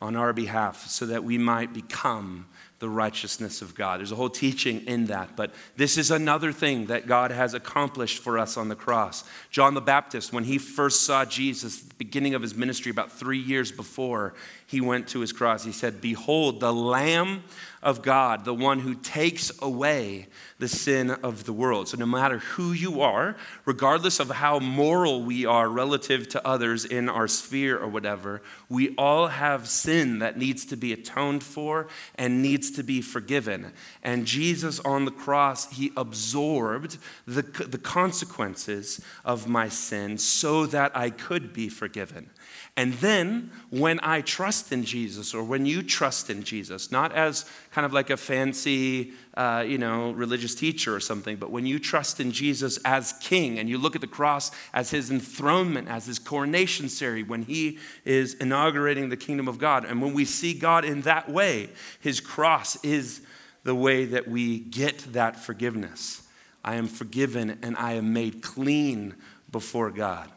[0.00, 2.46] on our behalf so that we might become
[2.78, 3.98] the righteousness of God.
[3.98, 8.18] There's a whole teaching in that, but this is another thing that God has accomplished
[8.18, 9.24] for us on the cross.
[9.50, 13.10] John the Baptist, when he first saw Jesus at the beginning of his ministry, about
[13.10, 14.34] three years before
[14.68, 17.42] he went to his cross, he said, Behold, the Lamb
[17.82, 20.26] of God, the one who takes away
[20.58, 21.88] the sin of the world.
[21.88, 26.84] So, no matter who you are, regardless of how moral we are relative to others
[26.84, 31.88] in our sphere or whatever, we all have sin that needs to be atoned for
[32.16, 33.72] and needs to be forgiven.
[34.02, 40.94] And Jesus on the cross, he absorbed the, the consequences of my sin so that
[40.94, 42.28] I could be forgiven.
[42.76, 47.44] And then when I trust in Jesus, or when you trust in Jesus, not as
[47.70, 51.78] kind of like a fancy, uh, you know, religious teacher or something, but when you
[51.78, 56.06] trust in Jesus as King and you look at the cross as his enthronement, as
[56.06, 60.54] his coronation ceremony, when he is inaugurating the kingdom of God, and when we see
[60.54, 63.22] God in that way, his cross is
[63.64, 66.22] the way that we get that forgiveness.
[66.64, 69.14] I am forgiven and I am made clean
[69.50, 70.30] before God.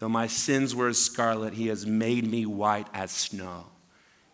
[0.00, 3.66] Though my sins were as scarlet, he has made me white as snow.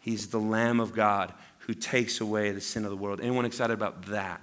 [0.01, 3.21] He's the Lamb of God who takes away the sin of the world.
[3.21, 4.41] Anyone excited about that?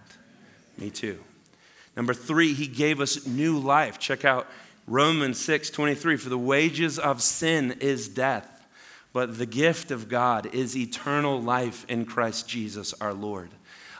[0.77, 1.23] Me too.
[1.95, 3.99] Number three, he gave us new life.
[3.99, 4.47] Check out
[4.85, 6.17] Romans 6 23.
[6.17, 8.67] For the wages of sin is death,
[9.13, 13.51] but the gift of God is eternal life in Christ Jesus our Lord.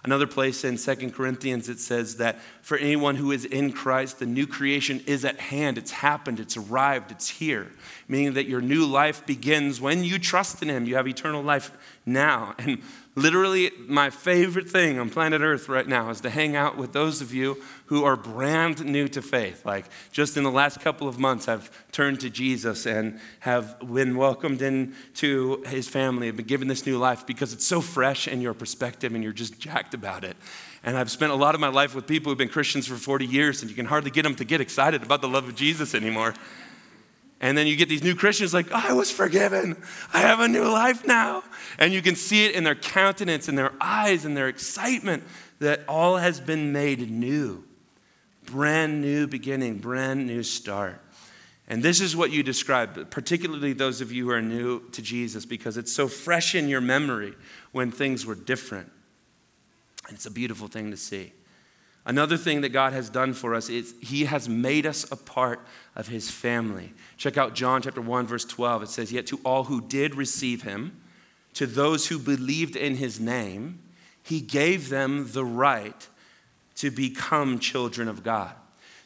[0.06, 4.26] Another place in Second Corinthians, it says that for anyone who is in Christ, the
[4.26, 5.78] new creation is at hand.
[5.78, 7.72] It's happened, it's arrived, it's here.
[8.10, 10.86] Meaning that your new life begins when you trust in Him.
[10.86, 11.72] You have eternal life
[12.06, 12.54] now.
[12.58, 12.82] And
[13.15, 17.21] literally, my favorite thing on planet Earth right now is to hang out with those
[17.21, 19.65] of you who are brand new to faith.
[19.65, 24.17] Like just in the last couple of months, I've turned to Jesus and have been
[24.17, 28.41] welcomed into his family, have been given this new life because it's so fresh in
[28.41, 30.36] your perspective and you're just jacked about it.
[30.84, 33.26] And I've spent a lot of my life with people who've been Christians for 40
[33.26, 35.95] years, and you can hardly get them to get excited about the love of Jesus
[35.95, 36.34] anymore.
[37.43, 39.75] And then you get these new Christians like, I was forgiven.
[40.13, 41.43] I have a new life now.
[41.77, 45.23] And you can see it in their countenance, in their eyes, in their excitement
[45.60, 47.65] that all has been made new.
[48.45, 51.01] Brand new beginning, brand new start.
[51.67, 55.45] And this is what you describe, particularly those of you who are new to Jesus,
[55.45, 57.34] because it's so fresh in your memory
[57.73, 58.89] when things were different.
[60.08, 61.34] And it's a beautiful thing to see.
[62.06, 65.66] Another thing that God has done for us is He has made us a part
[65.96, 66.94] of His family.
[67.18, 68.84] Check out John chapter 1, verse 12.
[68.84, 71.02] It says, Yet to all who did receive Him,
[71.54, 73.80] to those who believed in His name,
[74.22, 76.08] He gave them the right
[76.76, 78.54] to become children of God.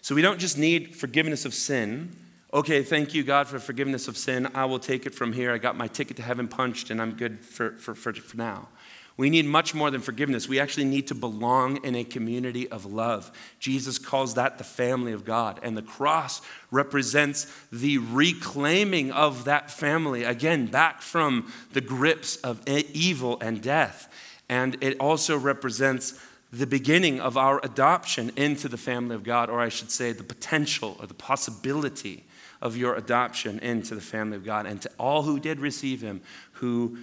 [0.01, 2.15] So we don't just need forgiveness of sin.
[2.53, 4.47] Okay, thank you, God, for forgiveness of sin.
[4.55, 5.51] I will take it from here.
[5.51, 8.69] I got my ticket to heaven punched, and I'm good for, for, for, for now.
[9.17, 10.47] We need much more than forgiveness.
[10.47, 13.31] We actually need to belong in a community of love.
[13.59, 15.59] Jesus calls that the family of God.
[15.63, 22.61] And the cross represents the reclaiming of that family, again, back from the grips of
[22.67, 24.13] evil and death.
[24.47, 26.19] And it also represents
[26.53, 30.23] the beginning of our adoption into the family of God, or I should say, the
[30.23, 32.23] potential or the possibility
[32.61, 34.67] of your adoption into the family of God.
[34.67, 36.21] And to all who did receive him,
[36.53, 36.97] who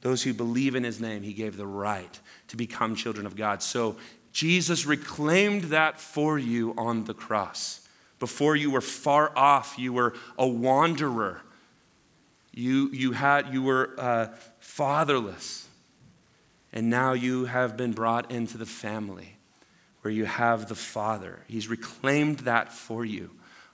[0.00, 3.62] those who believe in his name, he gave the right to become children of God.
[3.62, 3.96] So
[4.32, 7.86] Jesus reclaimed that for you on the cross.
[8.18, 11.42] Before you were far off, you were a wanderer.
[12.52, 14.28] You, you, had, you were uh,
[14.60, 15.68] fatherless.
[16.72, 19.36] And now you have been brought into the family
[20.02, 21.40] where you have the Father.
[21.48, 23.30] He's reclaimed that for you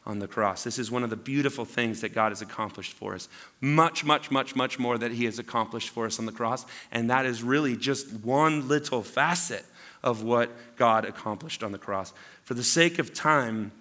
[0.07, 0.65] on the cross.
[0.65, 3.29] This is one of the beautiful things that God has accomplished for us.
[3.61, 6.67] Much, much, much, much more that He has accomplished for us on the cross.
[6.93, 9.65] And that is really just one little facet
[10.03, 12.13] of what God accomplished on the cross.
[12.43, 13.73] For the sake of time,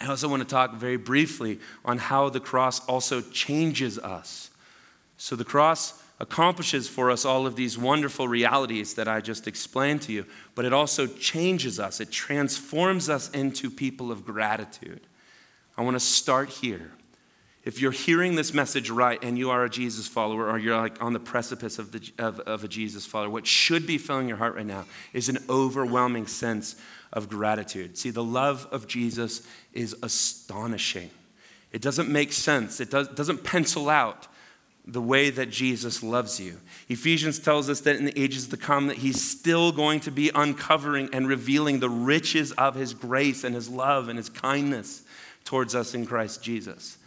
[0.00, 4.50] I also want to talk very briefly on how the cross also changes us.
[5.16, 10.02] So the cross accomplishes for us all of these wonderful realities that I just explained
[10.02, 12.00] to you, but it also changes us.
[12.00, 15.00] It transforms us into people of gratitude.
[15.78, 16.90] I want to start here.
[17.64, 21.00] If you're hearing this message right and you are a Jesus follower or you're like
[21.00, 24.38] on the precipice of, the, of, of a Jesus follower, what should be filling your
[24.38, 26.74] heart right now is an overwhelming sense
[27.12, 27.96] of gratitude.
[27.96, 31.10] See, the love of Jesus is astonishing.
[31.70, 34.26] It doesn't make sense, it does, doesn't pencil out
[34.84, 36.56] the way that Jesus loves you.
[36.88, 40.30] Ephesians tells us that in the ages to come that he's still going to be
[40.34, 45.02] uncovering and revealing the riches of his grace and his love and his kindness
[45.48, 46.98] towards us in Christ Jesus.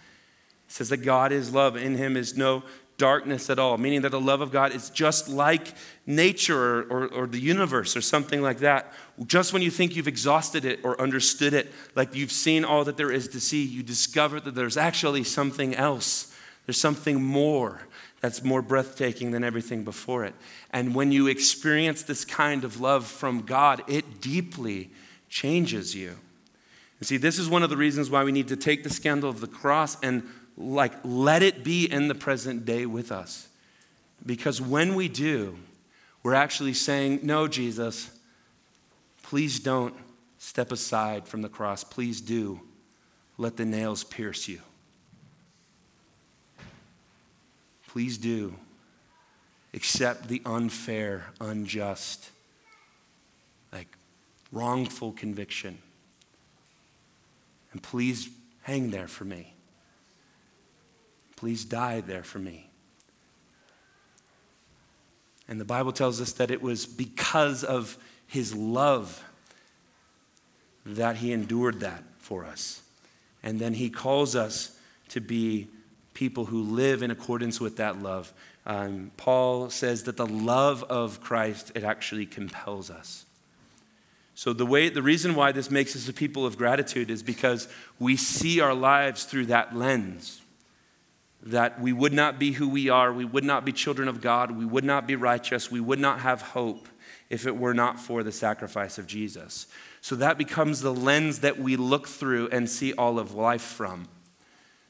[0.68, 2.64] It says that God is love, in him is no
[2.98, 5.76] darkness at all, meaning that the love of God is just like
[6.08, 8.94] nature or, or, or, the universe or something like that.
[9.28, 12.98] Just when you think you've exhausted it or understood it, like you've seen all that
[12.98, 16.36] there is to see, you discover that there's actually something else.
[16.66, 17.82] There's something more
[18.22, 20.34] that's more breathtaking than everything before it.
[20.72, 24.90] And when you experience this kind of love from God, it deeply
[25.30, 26.18] changes you.
[27.02, 29.30] And see, this is one of the reasons why we need to take the scandal
[29.30, 30.24] of the cross and
[30.56, 33.50] like let it be in the present day with us.
[34.26, 35.58] Because when we do,
[36.24, 38.12] We're actually saying, No, Jesus,
[39.24, 39.96] please don't
[40.38, 41.84] step aside from the cross.
[41.84, 42.62] Please do.
[43.38, 44.62] Let the nails pierce you.
[47.88, 48.56] Please do.
[49.74, 52.30] Accept the unfair, unjust,
[53.72, 53.88] like
[54.52, 55.80] wrongful conviction.
[57.72, 58.30] And please
[58.64, 59.54] hang there for me.
[61.36, 62.70] Please die there for me.
[65.48, 69.24] And the Bible tells us that it was because of his love
[70.86, 72.82] that he endured that for us.
[73.44, 74.78] And then he calls us
[75.10, 75.68] to be
[76.14, 78.32] people who live in accordance with that love.
[78.66, 83.26] Um, Paul says that the love of Christ, it actually compels us.
[84.34, 87.68] So the way the reason why this makes us a people of gratitude is because
[88.00, 90.42] we see our lives through that lens
[91.44, 94.52] that we would not be who we are, we would not be children of God,
[94.52, 96.88] we would not be righteous, we would not have hope
[97.30, 99.68] if it were not for the sacrifice of Jesus.
[100.02, 104.08] So that becomes the lens that we look through and see all of life from.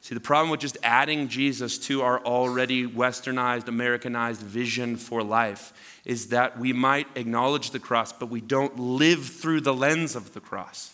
[0.01, 5.73] See, the problem with just adding Jesus to our already westernized, Americanized vision for life
[6.05, 10.33] is that we might acknowledge the cross, but we don't live through the lens of
[10.33, 10.93] the cross.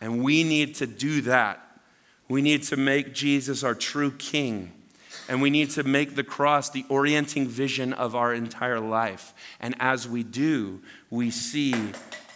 [0.00, 1.62] And we need to do that
[2.32, 4.72] we need to make Jesus our true king.
[5.28, 9.34] And we need to make the cross the orienting vision of our entire life.
[9.60, 11.74] And as we do, we see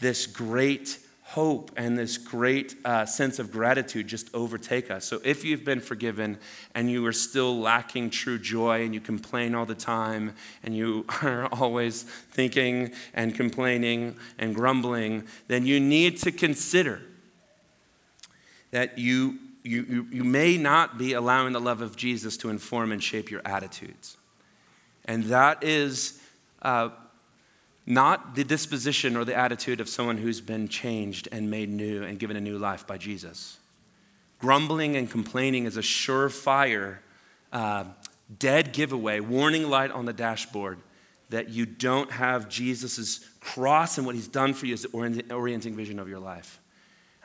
[0.00, 0.98] this great
[1.31, 5.05] hope and this great uh, sense of gratitude just overtake us.
[5.05, 6.39] So if you've been forgiven
[6.73, 11.05] and you are still lacking true joy and you complain all the time and you
[11.23, 17.03] are always thinking and complaining and grumbling, then you need to consider
[18.71, 22.93] that you you, you, you may not be allowing the love of Jesus to inform
[22.93, 24.17] and shape your attitudes.
[25.07, 26.21] And that is
[26.62, 26.91] uh,
[27.87, 32.18] not the disposition or the attitude of someone who's been changed and made new and
[32.18, 33.59] given a new life by Jesus.
[34.40, 36.99] Grumbling and complaining is a surefire,
[37.53, 37.85] uh,
[38.38, 40.79] dead giveaway, warning light on the dashboard
[41.31, 45.75] that you don't have Jesus' cross and what he's done for you as the orienting
[45.75, 46.61] vision of your life.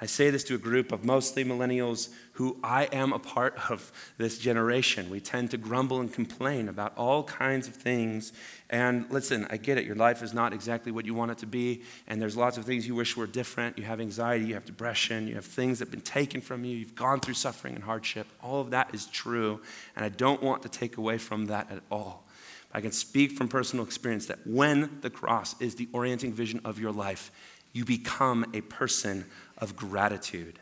[0.04, 3.92] I say this to a group of mostly millennials who I am a part of
[4.18, 5.12] this generation.
[5.12, 8.34] We tend to grumble and complain about all kinds of things.
[8.72, 9.86] And listen, I get it.
[9.86, 11.84] Your life is not exactly what you want it to be.
[12.08, 13.78] And there's lots of things you wish were different.
[13.78, 16.76] You have anxiety, you have depression, you have things that have been taken from you,
[16.76, 18.26] you've gone through suffering and hardship.
[18.42, 19.62] All of that is true.
[19.96, 22.26] And I don't want to take away from that at all.
[22.74, 26.80] I can speak from personal experience that when the cross is the orienting vision of
[26.80, 27.30] your life,
[27.74, 29.26] you become a person
[29.62, 30.60] of gratitude.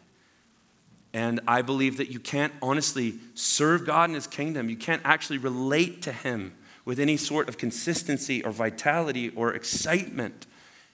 [1.14, 4.70] And I believe that you can't honestly serve God in His kingdom.
[4.70, 6.54] You can't actually relate to Him
[6.86, 10.46] with any sort of consistency or vitality or excitement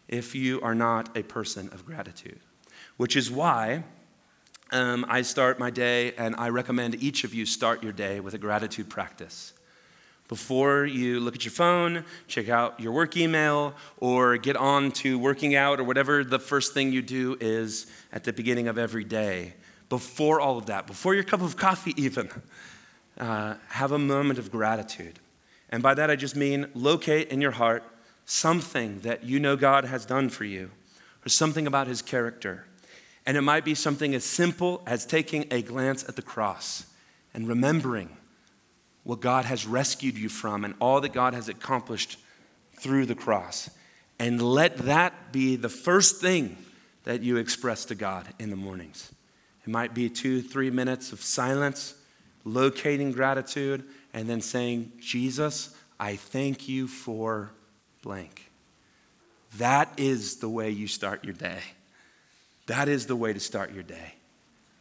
[0.08, 2.39] if you are not a person of gratitude.
[2.96, 3.84] Which is why
[4.72, 8.34] um, I start my day, and I recommend each of you start your day with
[8.34, 9.54] a gratitude practice.
[10.28, 15.20] Before you look at your phone, check out your work email, or get on to
[15.20, 19.04] working out, or whatever the first thing you do is at the beginning of every
[19.04, 19.54] day,
[19.88, 22.30] before all of that, before your cup of coffee, even,
[23.20, 25.20] uh, have a moment of gratitude.
[25.70, 27.84] And by that, I just mean locate in your heart
[28.26, 30.72] something that you know God has done for you,
[31.24, 32.66] or something about his character.
[33.28, 36.88] And it might be something as simple as taking a glance at the cross
[37.34, 38.18] and remembering
[39.06, 42.18] what God has rescued you from and all that God has accomplished
[42.78, 43.70] through the cross.
[44.20, 46.58] And let that be the first thing
[47.04, 49.13] that you express to God in the mornings.
[49.63, 51.94] It might be two, three minutes of silence,
[52.44, 57.52] locating gratitude, and then saying, Jesus, I thank you for
[58.02, 58.50] blank.
[59.58, 61.60] That is the way you start your day.
[62.65, 64.15] That is the way to start your day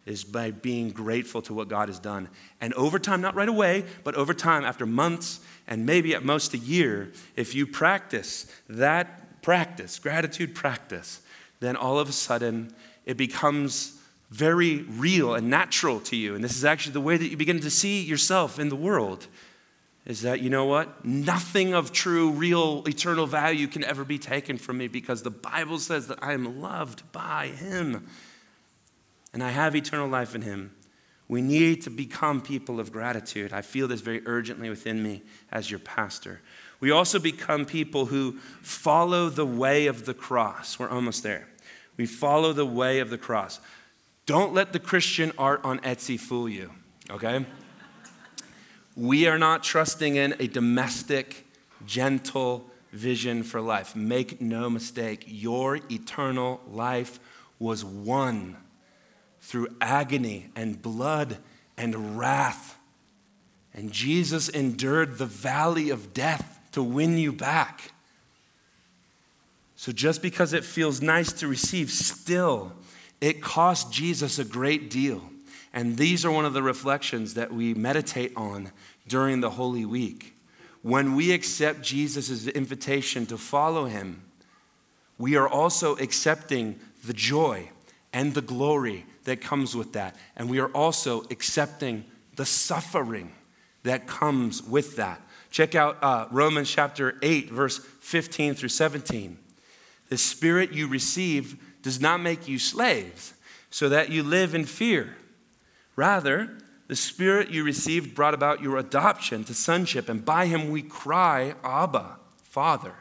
[0.06, 2.28] is by being grateful to what God has done.
[2.60, 6.52] And over time, not right away, but over time, after months and maybe at most
[6.52, 11.20] a year, if you practice that practice, gratitude practice,
[11.60, 12.74] then all of a sudden
[13.06, 13.98] it becomes
[14.30, 16.34] very real and natural to you.
[16.34, 19.26] And this is actually the way that you begin to see yourself in the world.
[20.06, 21.04] Is that, you know what?
[21.04, 25.78] Nothing of true, real, eternal value can ever be taken from me because the Bible
[25.78, 28.06] says that I am loved by Him
[29.34, 30.70] and I have eternal life in him.
[31.26, 33.52] We need to become people of gratitude.
[33.52, 36.40] I feel this very urgently within me as your pastor.
[36.80, 40.78] We also become people who follow the way of the cross.
[40.78, 41.48] We're almost there.
[41.96, 43.58] We follow the way of the cross.
[44.26, 46.70] Don't let the Christian art on Etsy fool you,
[47.10, 47.44] okay?
[48.96, 51.46] we are not trusting in a domestic,
[51.84, 53.96] gentle, vision for life.
[53.96, 57.18] Make no mistake, your eternal life
[57.58, 58.56] was won
[59.44, 61.36] through agony and blood
[61.76, 62.78] and wrath.
[63.74, 67.92] And Jesus endured the valley of death to win you back.
[69.76, 72.72] So just because it feels nice to receive, still,
[73.20, 75.22] it cost Jesus a great deal.
[75.74, 78.72] And these are one of the reflections that we meditate on
[79.06, 80.34] during the Holy Week.
[80.80, 84.22] When we accept Jesus' invitation to follow him,
[85.18, 87.68] we are also accepting the joy
[88.10, 90.16] and the glory that comes with that.
[90.36, 92.04] And we are also accepting
[92.36, 93.32] the suffering
[93.82, 95.20] that comes with that.
[95.50, 99.38] Check out uh, Romans chapter 8, verse 15 through 17.
[100.08, 103.34] The spirit you receive does not make you slaves,
[103.70, 105.16] so that you live in fear.
[105.96, 106.58] Rather,
[106.88, 111.54] the spirit you received brought about your adoption to sonship, and by him we cry,
[111.62, 112.94] Abba, Father.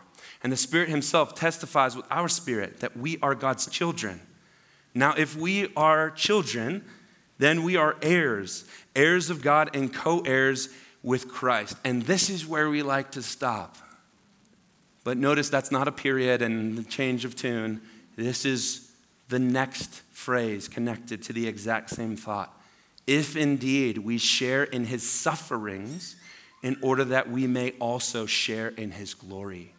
[0.43, 4.19] And the Spirit Himself testifies with our spirit that we are God's children.
[4.93, 6.83] Now, if we are children,
[7.37, 8.65] then we are heirs,
[8.95, 10.69] heirs of God and co heirs
[11.01, 11.77] with Christ.
[11.83, 13.77] And this is where we like to stop.
[15.03, 17.81] But notice that's not a period and the change of tune.
[18.15, 18.91] This is
[19.29, 22.57] the next phrase connected to the exact same thought.
[23.05, 26.15] If indeed we share in his sufferings,
[26.63, 29.72] in order that we may also share in his glory.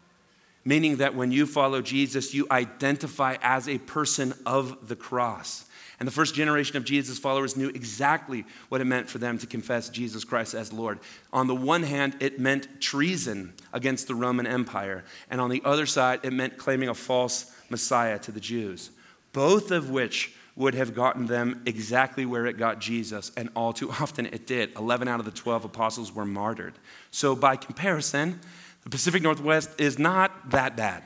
[0.64, 5.66] Meaning that when you follow Jesus, you identify as a person of the cross.
[6.00, 9.46] And the first generation of Jesus' followers knew exactly what it meant for them to
[9.46, 10.98] confess Jesus Christ as Lord.
[11.32, 15.04] On the one hand, it meant treason against the Roman Empire.
[15.30, 18.90] And on the other side, it meant claiming a false Messiah to the Jews,
[19.32, 23.90] both of which would have gotten them exactly where it got Jesus, and all too
[23.90, 24.76] often it did.
[24.76, 26.74] 11 out of the 12 apostles were martyred.
[27.10, 28.40] So, by comparison,
[28.84, 31.02] the Pacific Northwest is not that bad.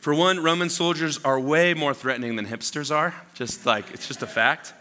[0.00, 3.14] For one, Roman soldiers are way more threatening than hipsters are.
[3.34, 4.74] Just like, it's just a fact.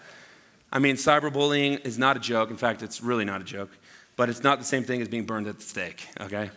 [0.71, 2.49] I mean, cyberbullying is not a joke.
[2.49, 3.69] In fact, it's really not a joke.
[4.15, 6.51] But it's not the same thing as being burned at the stake, okay?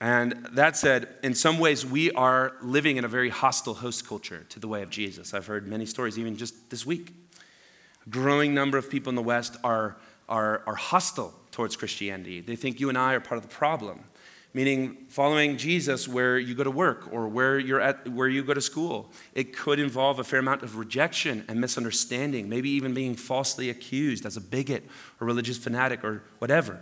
[0.00, 4.44] And that said, in some ways, we are living in a very hostile host culture
[4.50, 5.32] to the way of Jesus.
[5.32, 7.14] I've heard many stories, even just this week.
[8.06, 9.96] A growing number of people in the West are,
[10.28, 12.42] are, are hostile towards Christianity.
[12.42, 14.04] They think you and I are part of the problem
[14.56, 18.54] meaning following Jesus where you go to work or where you're at where you go
[18.54, 19.12] to school.
[19.34, 24.24] It could involve a fair amount of rejection and misunderstanding, maybe even being falsely accused
[24.24, 24.88] as a bigot
[25.20, 26.80] or religious fanatic or whatever.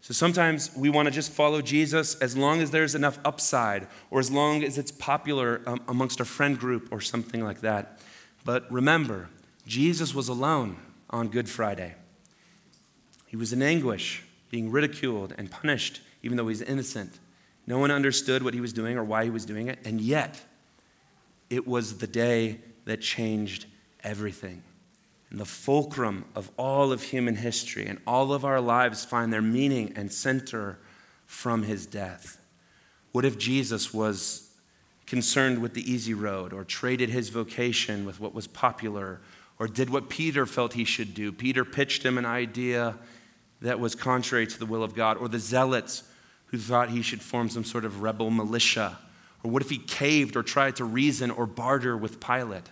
[0.00, 4.18] So sometimes we want to just follow Jesus as long as there's enough upside or
[4.18, 8.00] as long as it's popular um, amongst our friend group or something like that.
[8.46, 9.28] But remember,
[9.66, 10.78] Jesus was alone
[11.10, 11.96] on Good Friday.
[13.34, 17.18] He was in anguish, being ridiculed and punished even though he's innocent.
[17.66, 20.40] No one understood what he was doing or why he was doing it, and yet
[21.50, 23.66] it was the day that changed
[24.04, 24.62] everything.
[25.30, 29.42] And the fulcrum of all of human history and all of our lives find their
[29.42, 30.78] meaning and center
[31.26, 32.38] from his death.
[33.10, 34.48] What if Jesus was
[35.06, 39.20] concerned with the easy road or traded his vocation with what was popular
[39.58, 41.32] or did what Peter felt he should do?
[41.32, 42.96] Peter pitched him an idea
[43.64, 46.02] that was contrary to the will of God, or the zealots
[46.46, 48.98] who thought he should form some sort of rebel militia?
[49.42, 52.70] Or what if he caved or tried to reason or barter with Pilate?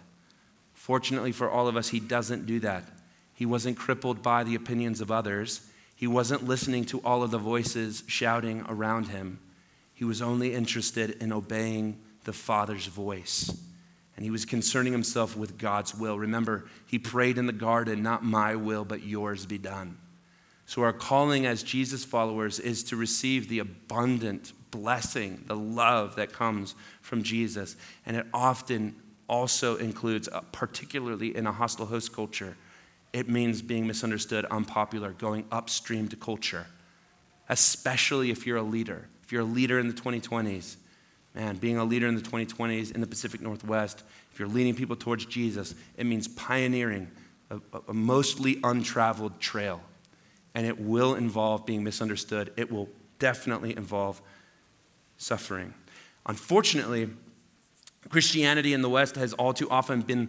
[0.74, 2.84] Fortunately for all of us, he doesn't do that.
[3.34, 5.66] He wasn't crippled by the opinions of others.
[5.96, 9.38] He wasn't listening to all of the voices shouting around him.
[9.94, 13.50] He was only interested in obeying the Father's voice.
[14.16, 16.18] And he was concerning himself with God's will.
[16.18, 19.96] Remember, he prayed in the garden, not my will, but yours be done.
[20.72, 26.32] So, our calling as Jesus followers is to receive the abundant blessing, the love that
[26.32, 27.76] comes from Jesus.
[28.06, 28.96] And it often
[29.28, 32.56] also includes, uh, particularly in a hostile host culture,
[33.12, 36.66] it means being misunderstood, unpopular, going upstream to culture,
[37.50, 39.10] especially if you're a leader.
[39.24, 40.76] If you're a leader in the 2020s,
[41.34, 44.96] man, being a leader in the 2020s in the Pacific Northwest, if you're leading people
[44.96, 47.10] towards Jesus, it means pioneering
[47.50, 49.82] a, a mostly untraveled trail
[50.54, 52.52] and it will involve being misunderstood.
[52.56, 52.88] It will
[53.18, 54.20] definitely involve
[55.16, 55.74] suffering.
[56.26, 57.10] Unfortunately,
[58.08, 60.28] Christianity in the West has all too often been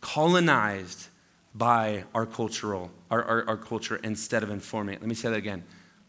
[0.00, 1.08] colonized
[1.54, 5.02] by our cultural our, our, our, culture instead of informing it.
[5.02, 5.64] Let me say that again.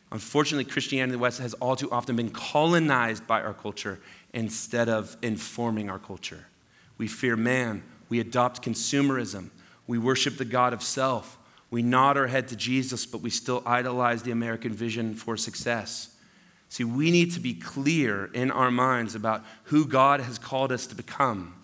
[0.09, 3.99] Unfortunately, Christianity in the West has all too often been colonized by our culture
[4.33, 6.45] instead of informing our culture.
[6.97, 9.49] We fear man, we adopt consumerism,
[9.85, 11.37] we worship the God of self,
[11.73, 16.15] we nod our head to Jesus, but we still idolize the American vision for success.
[16.69, 20.85] See, we need to be clear in our minds about who God has called us
[20.85, 21.55] to become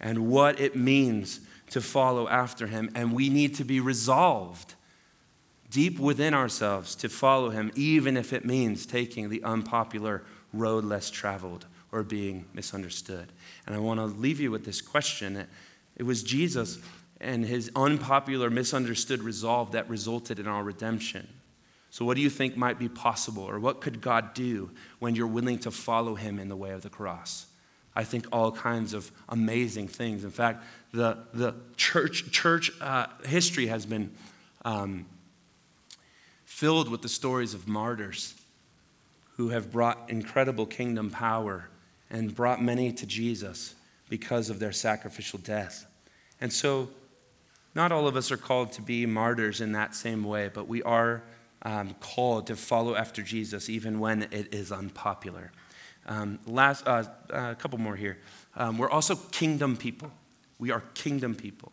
[0.00, 2.90] and what it means to follow after Him.
[2.94, 4.74] And we need to be resolved
[5.70, 11.10] deep within ourselves to follow Him, even if it means taking the unpopular road less
[11.10, 13.26] traveled or being misunderstood.
[13.66, 15.46] And I want to leave you with this question.
[15.94, 16.78] It was Jesus
[17.20, 21.28] and his unpopular, misunderstood resolve that resulted in our redemption.
[21.90, 25.26] So, what do you think might be possible, or what could God do when you're
[25.26, 27.46] willing to follow him in the way of the cross?
[27.96, 30.22] I think all kinds of amazing things.
[30.22, 30.62] In fact,
[30.92, 34.12] the, the church, church uh, history has been
[34.64, 35.06] um,
[36.44, 38.34] filled with the stories of martyrs
[39.36, 41.68] who have brought incredible kingdom power
[42.10, 43.74] and brought many to Jesus
[44.08, 45.86] because of their sacrificial death.
[46.40, 46.88] And so,
[47.78, 50.82] not all of us are called to be martyrs in that same way, but we
[50.82, 51.22] are
[51.62, 55.52] um, called to follow after Jesus even when it is unpopular.
[56.04, 58.18] Um, last, uh, uh, a couple more here.
[58.56, 60.10] Um, we're also kingdom people.
[60.58, 61.70] We are kingdom people.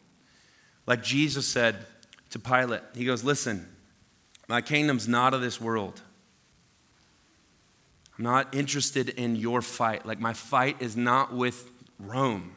[0.86, 1.88] Like Jesus said
[2.30, 3.68] to Pilate, He goes, Listen,
[4.48, 6.04] my kingdom's not of this world.
[8.16, 10.06] I'm not interested in your fight.
[10.06, 12.56] Like, my fight is not with Rome.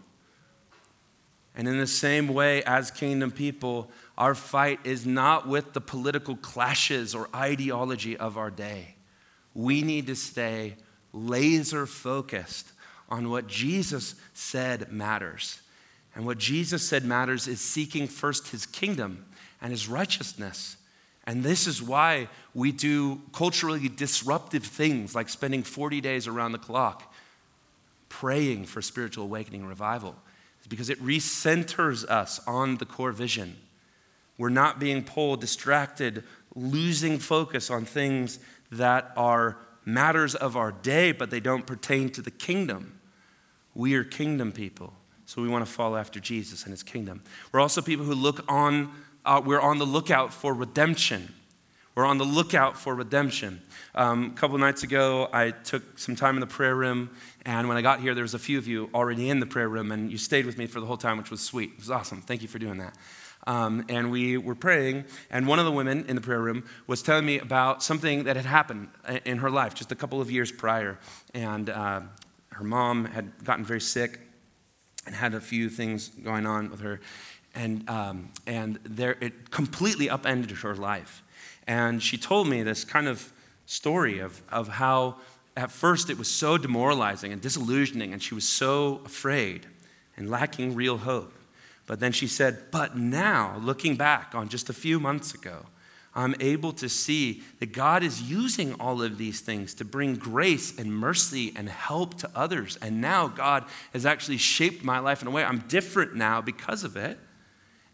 [1.58, 6.36] And in the same way, as kingdom people, our fight is not with the political
[6.36, 8.94] clashes or ideology of our day.
[9.54, 10.76] We need to stay
[11.12, 12.70] laser focused
[13.08, 15.60] on what Jesus said matters.
[16.14, 19.26] And what Jesus said matters is seeking first his kingdom
[19.60, 20.76] and his righteousness.
[21.26, 26.58] And this is why we do culturally disruptive things like spending 40 days around the
[26.58, 27.12] clock
[28.08, 30.14] praying for spiritual awakening and revival.
[30.58, 33.56] It's because it recenters us on the core vision.
[34.36, 38.38] We're not being pulled, distracted, losing focus on things
[38.70, 43.00] that are matters of our day, but they don't pertain to the kingdom.
[43.74, 44.92] We are kingdom people,
[45.24, 47.22] so we want to follow after Jesus and his kingdom.
[47.52, 48.92] We're also people who look on
[49.24, 51.34] uh, we're on the lookout for redemption.
[51.98, 53.60] We're on the lookout for redemption.
[53.96, 57.10] Um, a couple nights ago, I took some time in the prayer room,
[57.44, 59.68] and when I got here, there was a few of you already in the prayer
[59.68, 61.72] room, and you stayed with me for the whole time, which was sweet.
[61.72, 62.22] It was awesome.
[62.22, 62.94] Thank you for doing that.
[63.48, 67.02] Um, and we were praying, and one of the women in the prayer room was
[67.02, 68.90] telling me about something that had happened
[69.24, 71.00] in her life just a couple of years prior.
[71.34, 72.02] And uh,
[72.50, 74.20] her mom had gotten very sick
[75.04, 77.00] and had a few things going on with her
[77.54, 81.22] and, um, and there, it completely upended her life.
[81.68, 83.30] And she told me this kind of
[83.66, 85.18] story of, of how
[85.56, 89.66] at first it was so demoralizing and disillusioning, and she was so afraid
[90.16, 91.32] and lacking real hope.
[91.86, 95.66] But then she said, But now, looking back on just a few months ago,
[96.14, 100.76] I'm able to see that God is using all of these things to bring grace
[100.76, 102.76] and mercy and help to others.
[102.82, 106.82] And now God has actually shaped my life in a way I'm different now because
[106.82, 107.18] of it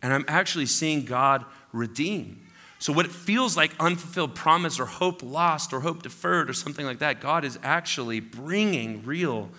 [0.05, 2.47] and I'm actually seeing God redeem.
[2.79, 6.85] So, what it feels like unfulfilled promise or hope lost or hope deferred or something
[6.85, 9.51] like that, God is actually bringing real,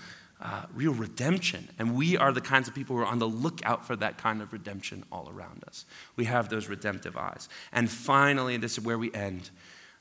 [0.41, 1.69] uh, real redemption.
[1.79, 4.41] And we are the kinds of people who are on the lookout for that kind
[4.41, 5.85] of redemption all around us.
[6.15, 7.49] We have those redemptive eyes.
[7.71, 9.49] And finally, this is where we end,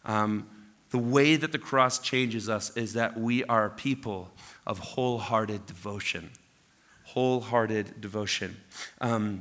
[0.04, 0.46] um,
[0.90, 4.30] the way that the cross changes us is that we are people
[4.64, 6.30] of wholehearted devotion.
[7.06, 8.56] Wholehearted devotion.
[9.00, 9.40] Um,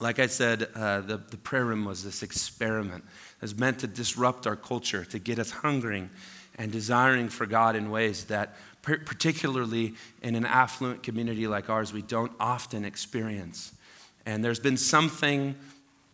[0.00, 3.04] like I said, uh, the, the prayer room was this experiment.
[3.40, 6.10] Was meant to disrupt our culture, to get us hungering
[6.56, 12.02] and desiring for God in ways that, particularly in an affluent community like ours, we
[12.02, 13.72] don't often experience.
[14.26, 15.56] And there's been something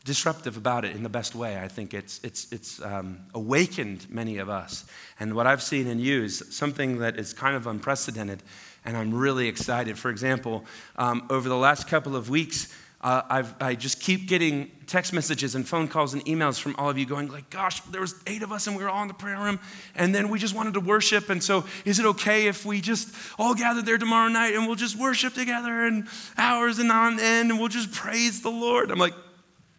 [0.05, 1.61] disruptive about it in the best way.
[1.61, 4.87] I think it's, it's, it's um, awakened many of us.
[5.21, 8.43] And what I've seen in you is something that is kind of unprecedented,
[8.87, 9.99] and I'm really excited.
[9.99, 10.65] For example,
[10.97, 15.69] um, over the last couple of weeks, uh, i just keep getting text messages and
[15.69, 18.51] phone calls and emails from all of you going like gosh there was eight of
[18.51, 19.61] us and we were all in the prayer room
[19.95, 21.31] and then we just wanted to worship.
[21.31, 24.77] And so is it okay if we just all gather there tomorrow night and we'll
[24.77, 28.91] just worship together and hours and on end and we'll just praise the lord?
[28.91, 29.15] I'm like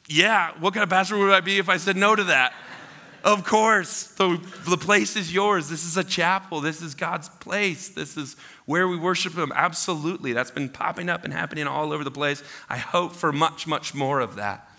[0.08, 2.52] yeah what kind of pastor would i be if i said no to that
[3.24, 7.90] of course the, the place is yours this is a chapel this is god's place
[7.90, 8.36] this is
[8.70, 9.52] where we worship Him.
[9.56, 10.32] Absolutely.
[10.32, 12.44] That's been popping up and happening all over the place.
[12.70, 14.70] I hope for much, much more of that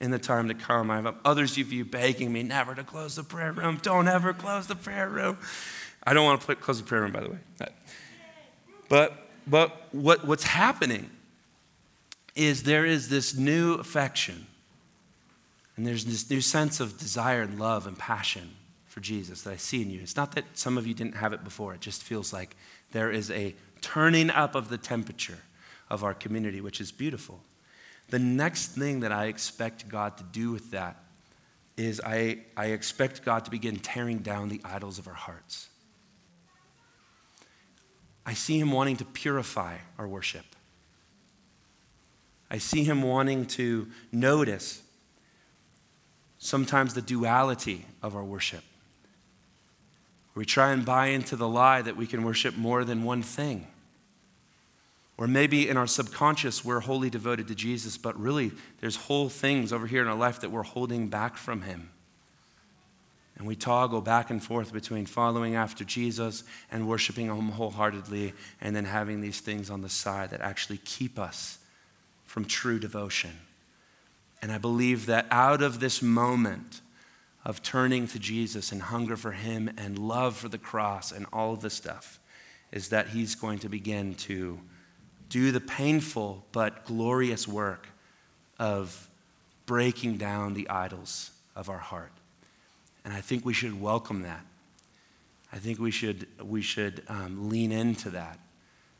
[0.00, 0.90] in the time to come.
[0.90, 3.78] I have others of you begging me never to close the prayer room.
[3.82, 5.36] Don't ever close the prayer room.
[6.02, 7.38] I don't want to close the prayer room, by the way.
[8.88, 11.10] But, but what, what's happening
[12.34, 14.46] is there is this new affection,
[15.76, 18.56] and there's this new sense of desire and love and passion
[18.86, 20.00] for Jesus that I see in you.
[20.00, 22.56] It's not that some of you didn't have it before, it just feels like
[22.92, 25.38] there is a turning up of the temperature
[25.90, 27.40] of our community, which is beautiful.
[28.08, 30.96] The next thing that I expect God to do with that
[31.76, 35.68] is I, I expect God to begin tearing down the idols of our hearts.
[38.24, 40.46] I see Him wanting to purify our worship.
[42.50, 44.82] I see Him wanting to notice
[46.46, 48.62] sometimes the duality of our worship.
[50.34, 53.66] We try and buy into the lie that we can worship more than one thing.
[55.18, 59.72] Or maybe in our subconscious, we're wholly devoted to Jesus, but really there's whole things
[59.72, 61.90] over here in our life that we're holding back from Him.
[63.38, 68.76] And we toggle back and forth between following after Jesus and worshiping Him wholeheartedly, and
[68.76, 71.58] then having these things on the side that actually keep us
[72.24, 73.32] from true devotion.
[74.42, 76.80] And I believe that out of this moment
[77.44, 81.52] of turning to Jesus and hunger for Him and love for the cross and all
[81.52, 82.18] of this stuff,
[82.72, 84.60] is that He's going to begin to
[85.28, 87.88] do the painful but glorious work
[88.58, 89.08] of
[89.64, 92.12] breaking down the idols of our heart.
[93.04, 94.44] And I think we should welcome that.
[95.52, 98.38] I think we should, we should um, lean into that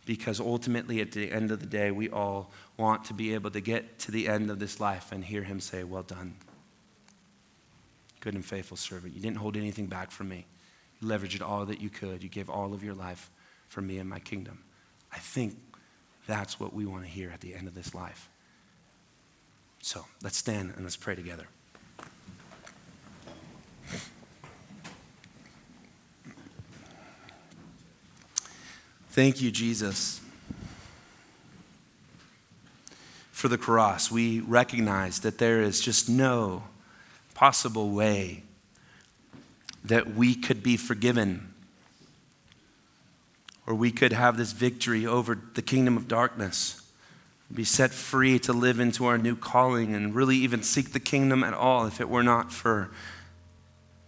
[0.07, 3.61] because ultimately, at the end of the day, we all want to be able to
[3.61, 6.37] get to the end of this life and hear Him say, Well done,
[8.21, 9.15] good and faithful servant.
[9.15, 10.47] You didn't hold anything back from me,
[11.01, 13.31] you leveraged all that you could, you gave all of your life
[13.69, 14.63] for me and my kingdom.
[15.13, 15.59] I think
[16.27, 18.31] that's what we want to hear at the end of this life.
[19.83, 21.47] So let's stand and let's pray together.
[29.17, 30.21] Thank you, Jesus,
[33.33, 34.11] for the cross.
[34.11, 36.65] We recognize that there is just no
[37.33, 38.43] possible way
[39.83, 41.55] that we could be forgiven
[43.67, 46.83] or we could have this victory over the kingdom of darkness,
[47.51, 51.43] be set free to live into our new calling and really even seek the kingdom
[51.43, 52.91] at all if it were not for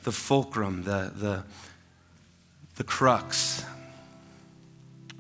[0.03, 1.45] the fulcrum, the, the,
[2.77, 3.65] the crux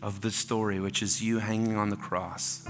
[0.00, 2.66] of the story, which is you hanging on the cross.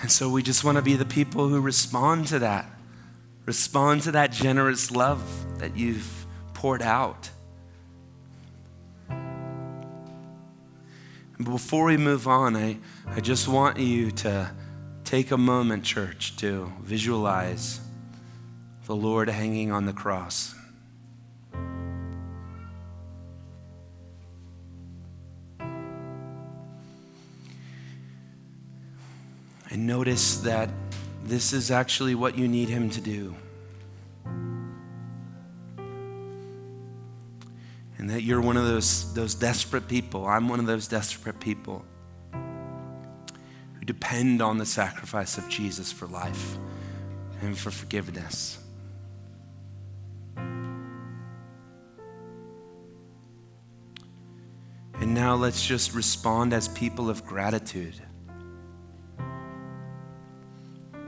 [0.00, 2.66] And so we just want to be the people who respond to that,
[3.44, 7.30] respond to that generous love that you've poured out.
[11.42, 14.50] Before we move on, I, I just want you to
[15.04, 17.80] take a moment, church, to visualize
[18.86, 20.55] the Lord hanging on the cross.
[29.76, 30.70] And notice that
[31.22, 33.34] this is actually what you need Him to do.
[37.98, 40.26] and that you're one of those, those desperate people.
[40.26, 41.84] I'm one of those desperate people
[42.32, 46.56] who depend on the sacrifice of Jesus for life
[47.42, 48.58] and for forgiveness.
[54.94, 58.00] And now let's just respond as people of gratitude.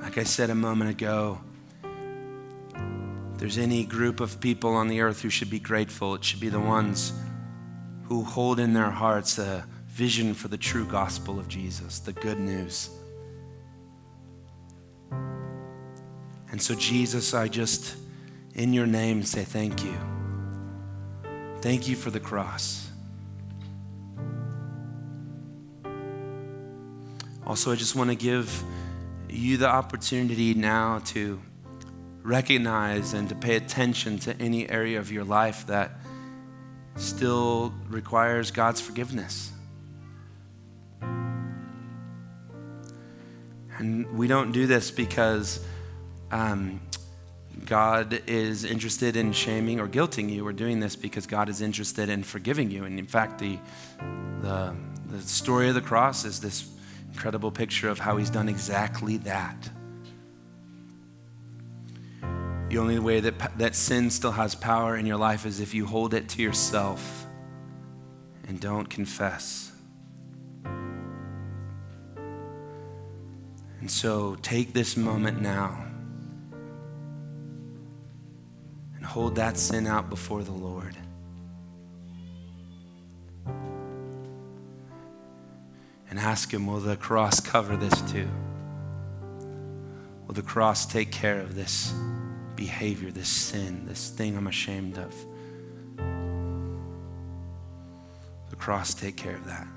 [0.08, 1.38] Like I said a moment ago,
[3.36, 6.48] there's any group of people on the earth who should be grateful, it should be
[6.48, 7.12] the ones
[8.04, 12.40] who hold in their hearts a vision for the true gospel of Jesus, the good
[12.40, 12.88] news.
[16.50, 17.94] And so, Jesus, I just,
[18.54, 19.98] in your name, say thank you.
[21.60, 22.88] Thank you for the cross.
[27.46, 28.64] Also, I just want to give
[29.38, 31.40] you the opportunity now to
[32.22, 35.92] recognize and to pay attention to any area of your life that
[36.96, 39.52] still requires God's forgiveness.
[43.78, 45.64] And we don't do this because
[46.32, 46.80] um,
[47.64, 50.44] God is interested in shaming or guilting you.
[50.44, 52.84] We're doing this because God is interested in forgiving you.
[52.84, 53.58] And in fact, the,
[54.42, 54.74] the,
[55.06, 56.68] the story of the cross is this
[57.12, 59.70] incredible picture of how He's done exactly that.
[62.68, 65.86] The only way that, that sin still has power in your life is if you
[65.86, 67.26] hold it to yourself
[68.46, 69.72] and don't confess.
[73.80, 75.86] And so take this moment now
[78.96, 80.94] and hold that sin out before the Lord.
[86.18, 88.28] And ask Him, will the cross cover this too?
[90.26, 91.94] Will the cross take care of this?
[92.58, 95.14] behavior, this sin, this thing I'm ashamed of.
[98.50, 99.68] The cross take care of that.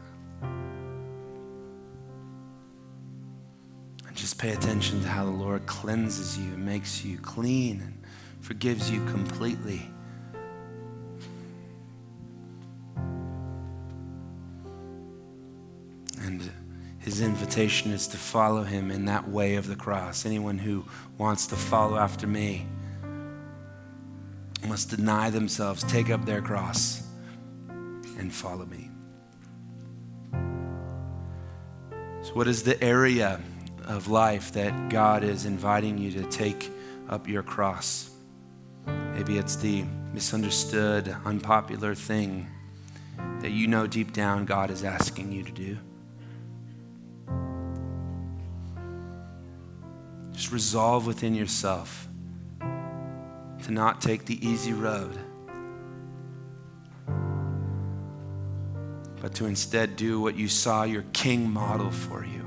[4.07, 8.01] And just pay attention to how the Lord cleanses you and makes you clean and
[8.39, 9.87] forgives you completely.
[17.11, 20.25] His invitation is to follow him in that way of the cross.
[20.25, 20.85] Anyone who
[21.17, 22.65] wants to follow after me
[24.65, 27.03] must deny themselves, take up their cross,
[28.17, 28.89] and follow me.
[32.21, 33.41] So, what is the area
[33.83, 36.71] of life that God is inviting you to take
[37.09, 38.09] up your cross?
[38.85, 39.83] Maybe it's the
[40.13, 42.47] misunderstood, unpopular thing
[43.41, 45.77] that you know deep down God is asking you to do.
[50.41, 52.07] Just resolve within yourself
[53.61, 55.15] to not take the easy road,
[59.21, 62.43] but to instead do what you saw your king model for you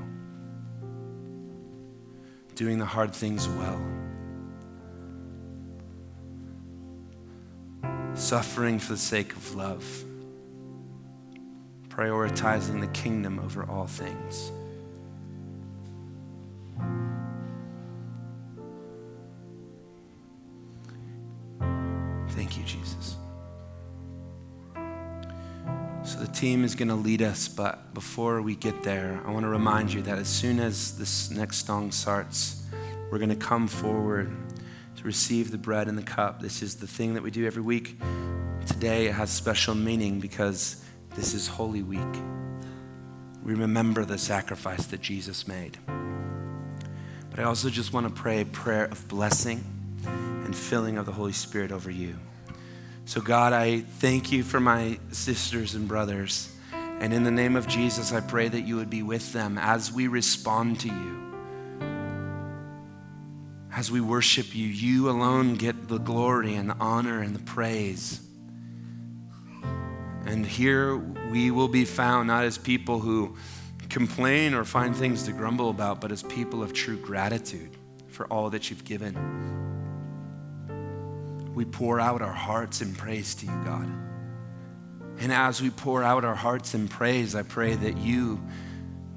[2.55, 3.81] doing the hard things well,
[8.13, 10.03] suffering for the sake of love,
[11.87, 14.51] prioritizing the kingdom over all things.
[22.45, 23.15] Thank you, Jesus.
[26.03, 29.45] So the team is going to lead us, but before we get there, I want
[29.45, 32.63] to remind you that as soon as this next song starts,
[33.09, 34.31] we're going to come forward
[34.95, 36.39] to receive the bread and the cup.
[36.39, 37.99] This is the thing that we do every week.
[38.67, 40.85] Today it has special meaning because
[41.15, 42.21] this is Holy Week.
[43.43, 45.79] We remember the sacrifice that Jesus made.
[47.31, 49.63] But I also just want to pray a prayer of blessing
[50.45, 52.15] and filling of the Holy Spirit over you.
[53.07, 56.51] So, God, I thank you for my sisters and brothers.
[56.73, 59.91] And in the name of Jesus, I pray that you would be with them as
[59.91, 61.33] we respond to you.
[63.71, 68.21] As we worship you, you alone get the glory and the honor and the praise.
[70.25, 70.97] And here
[71.29, 73.35] we will be found not as people who
[73.89, 77.77] complain or find things to grumble about, but as people of true gratitude
[78.07, 79.13] for all that you've given.
[81.55, 83.89] We pour out our hearts in praise to you, God.
[85.19, 88.41] And as we pour out our hearts in praise, I pray that you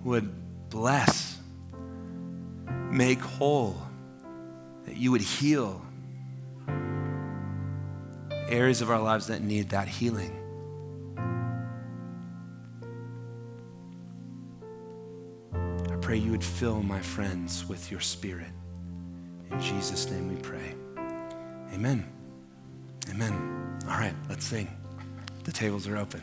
[0.05, 1.37] would bless,
[2.91, 3.77] make whole,
[4.87, 5.83] that you would heal
[8.49, 10.35] areas of our lives that need that healing.
[15.53, 18.53] I pray you would fill my friends with your spirit.
[19.51, 20.75] In Jesus' name we pray.
[21.75, 22.18] Amen.
[23.11, 23.79] Amen.
[23.85, 24.69] All right, let's sing.
[25.45, 26.23] The tables are open.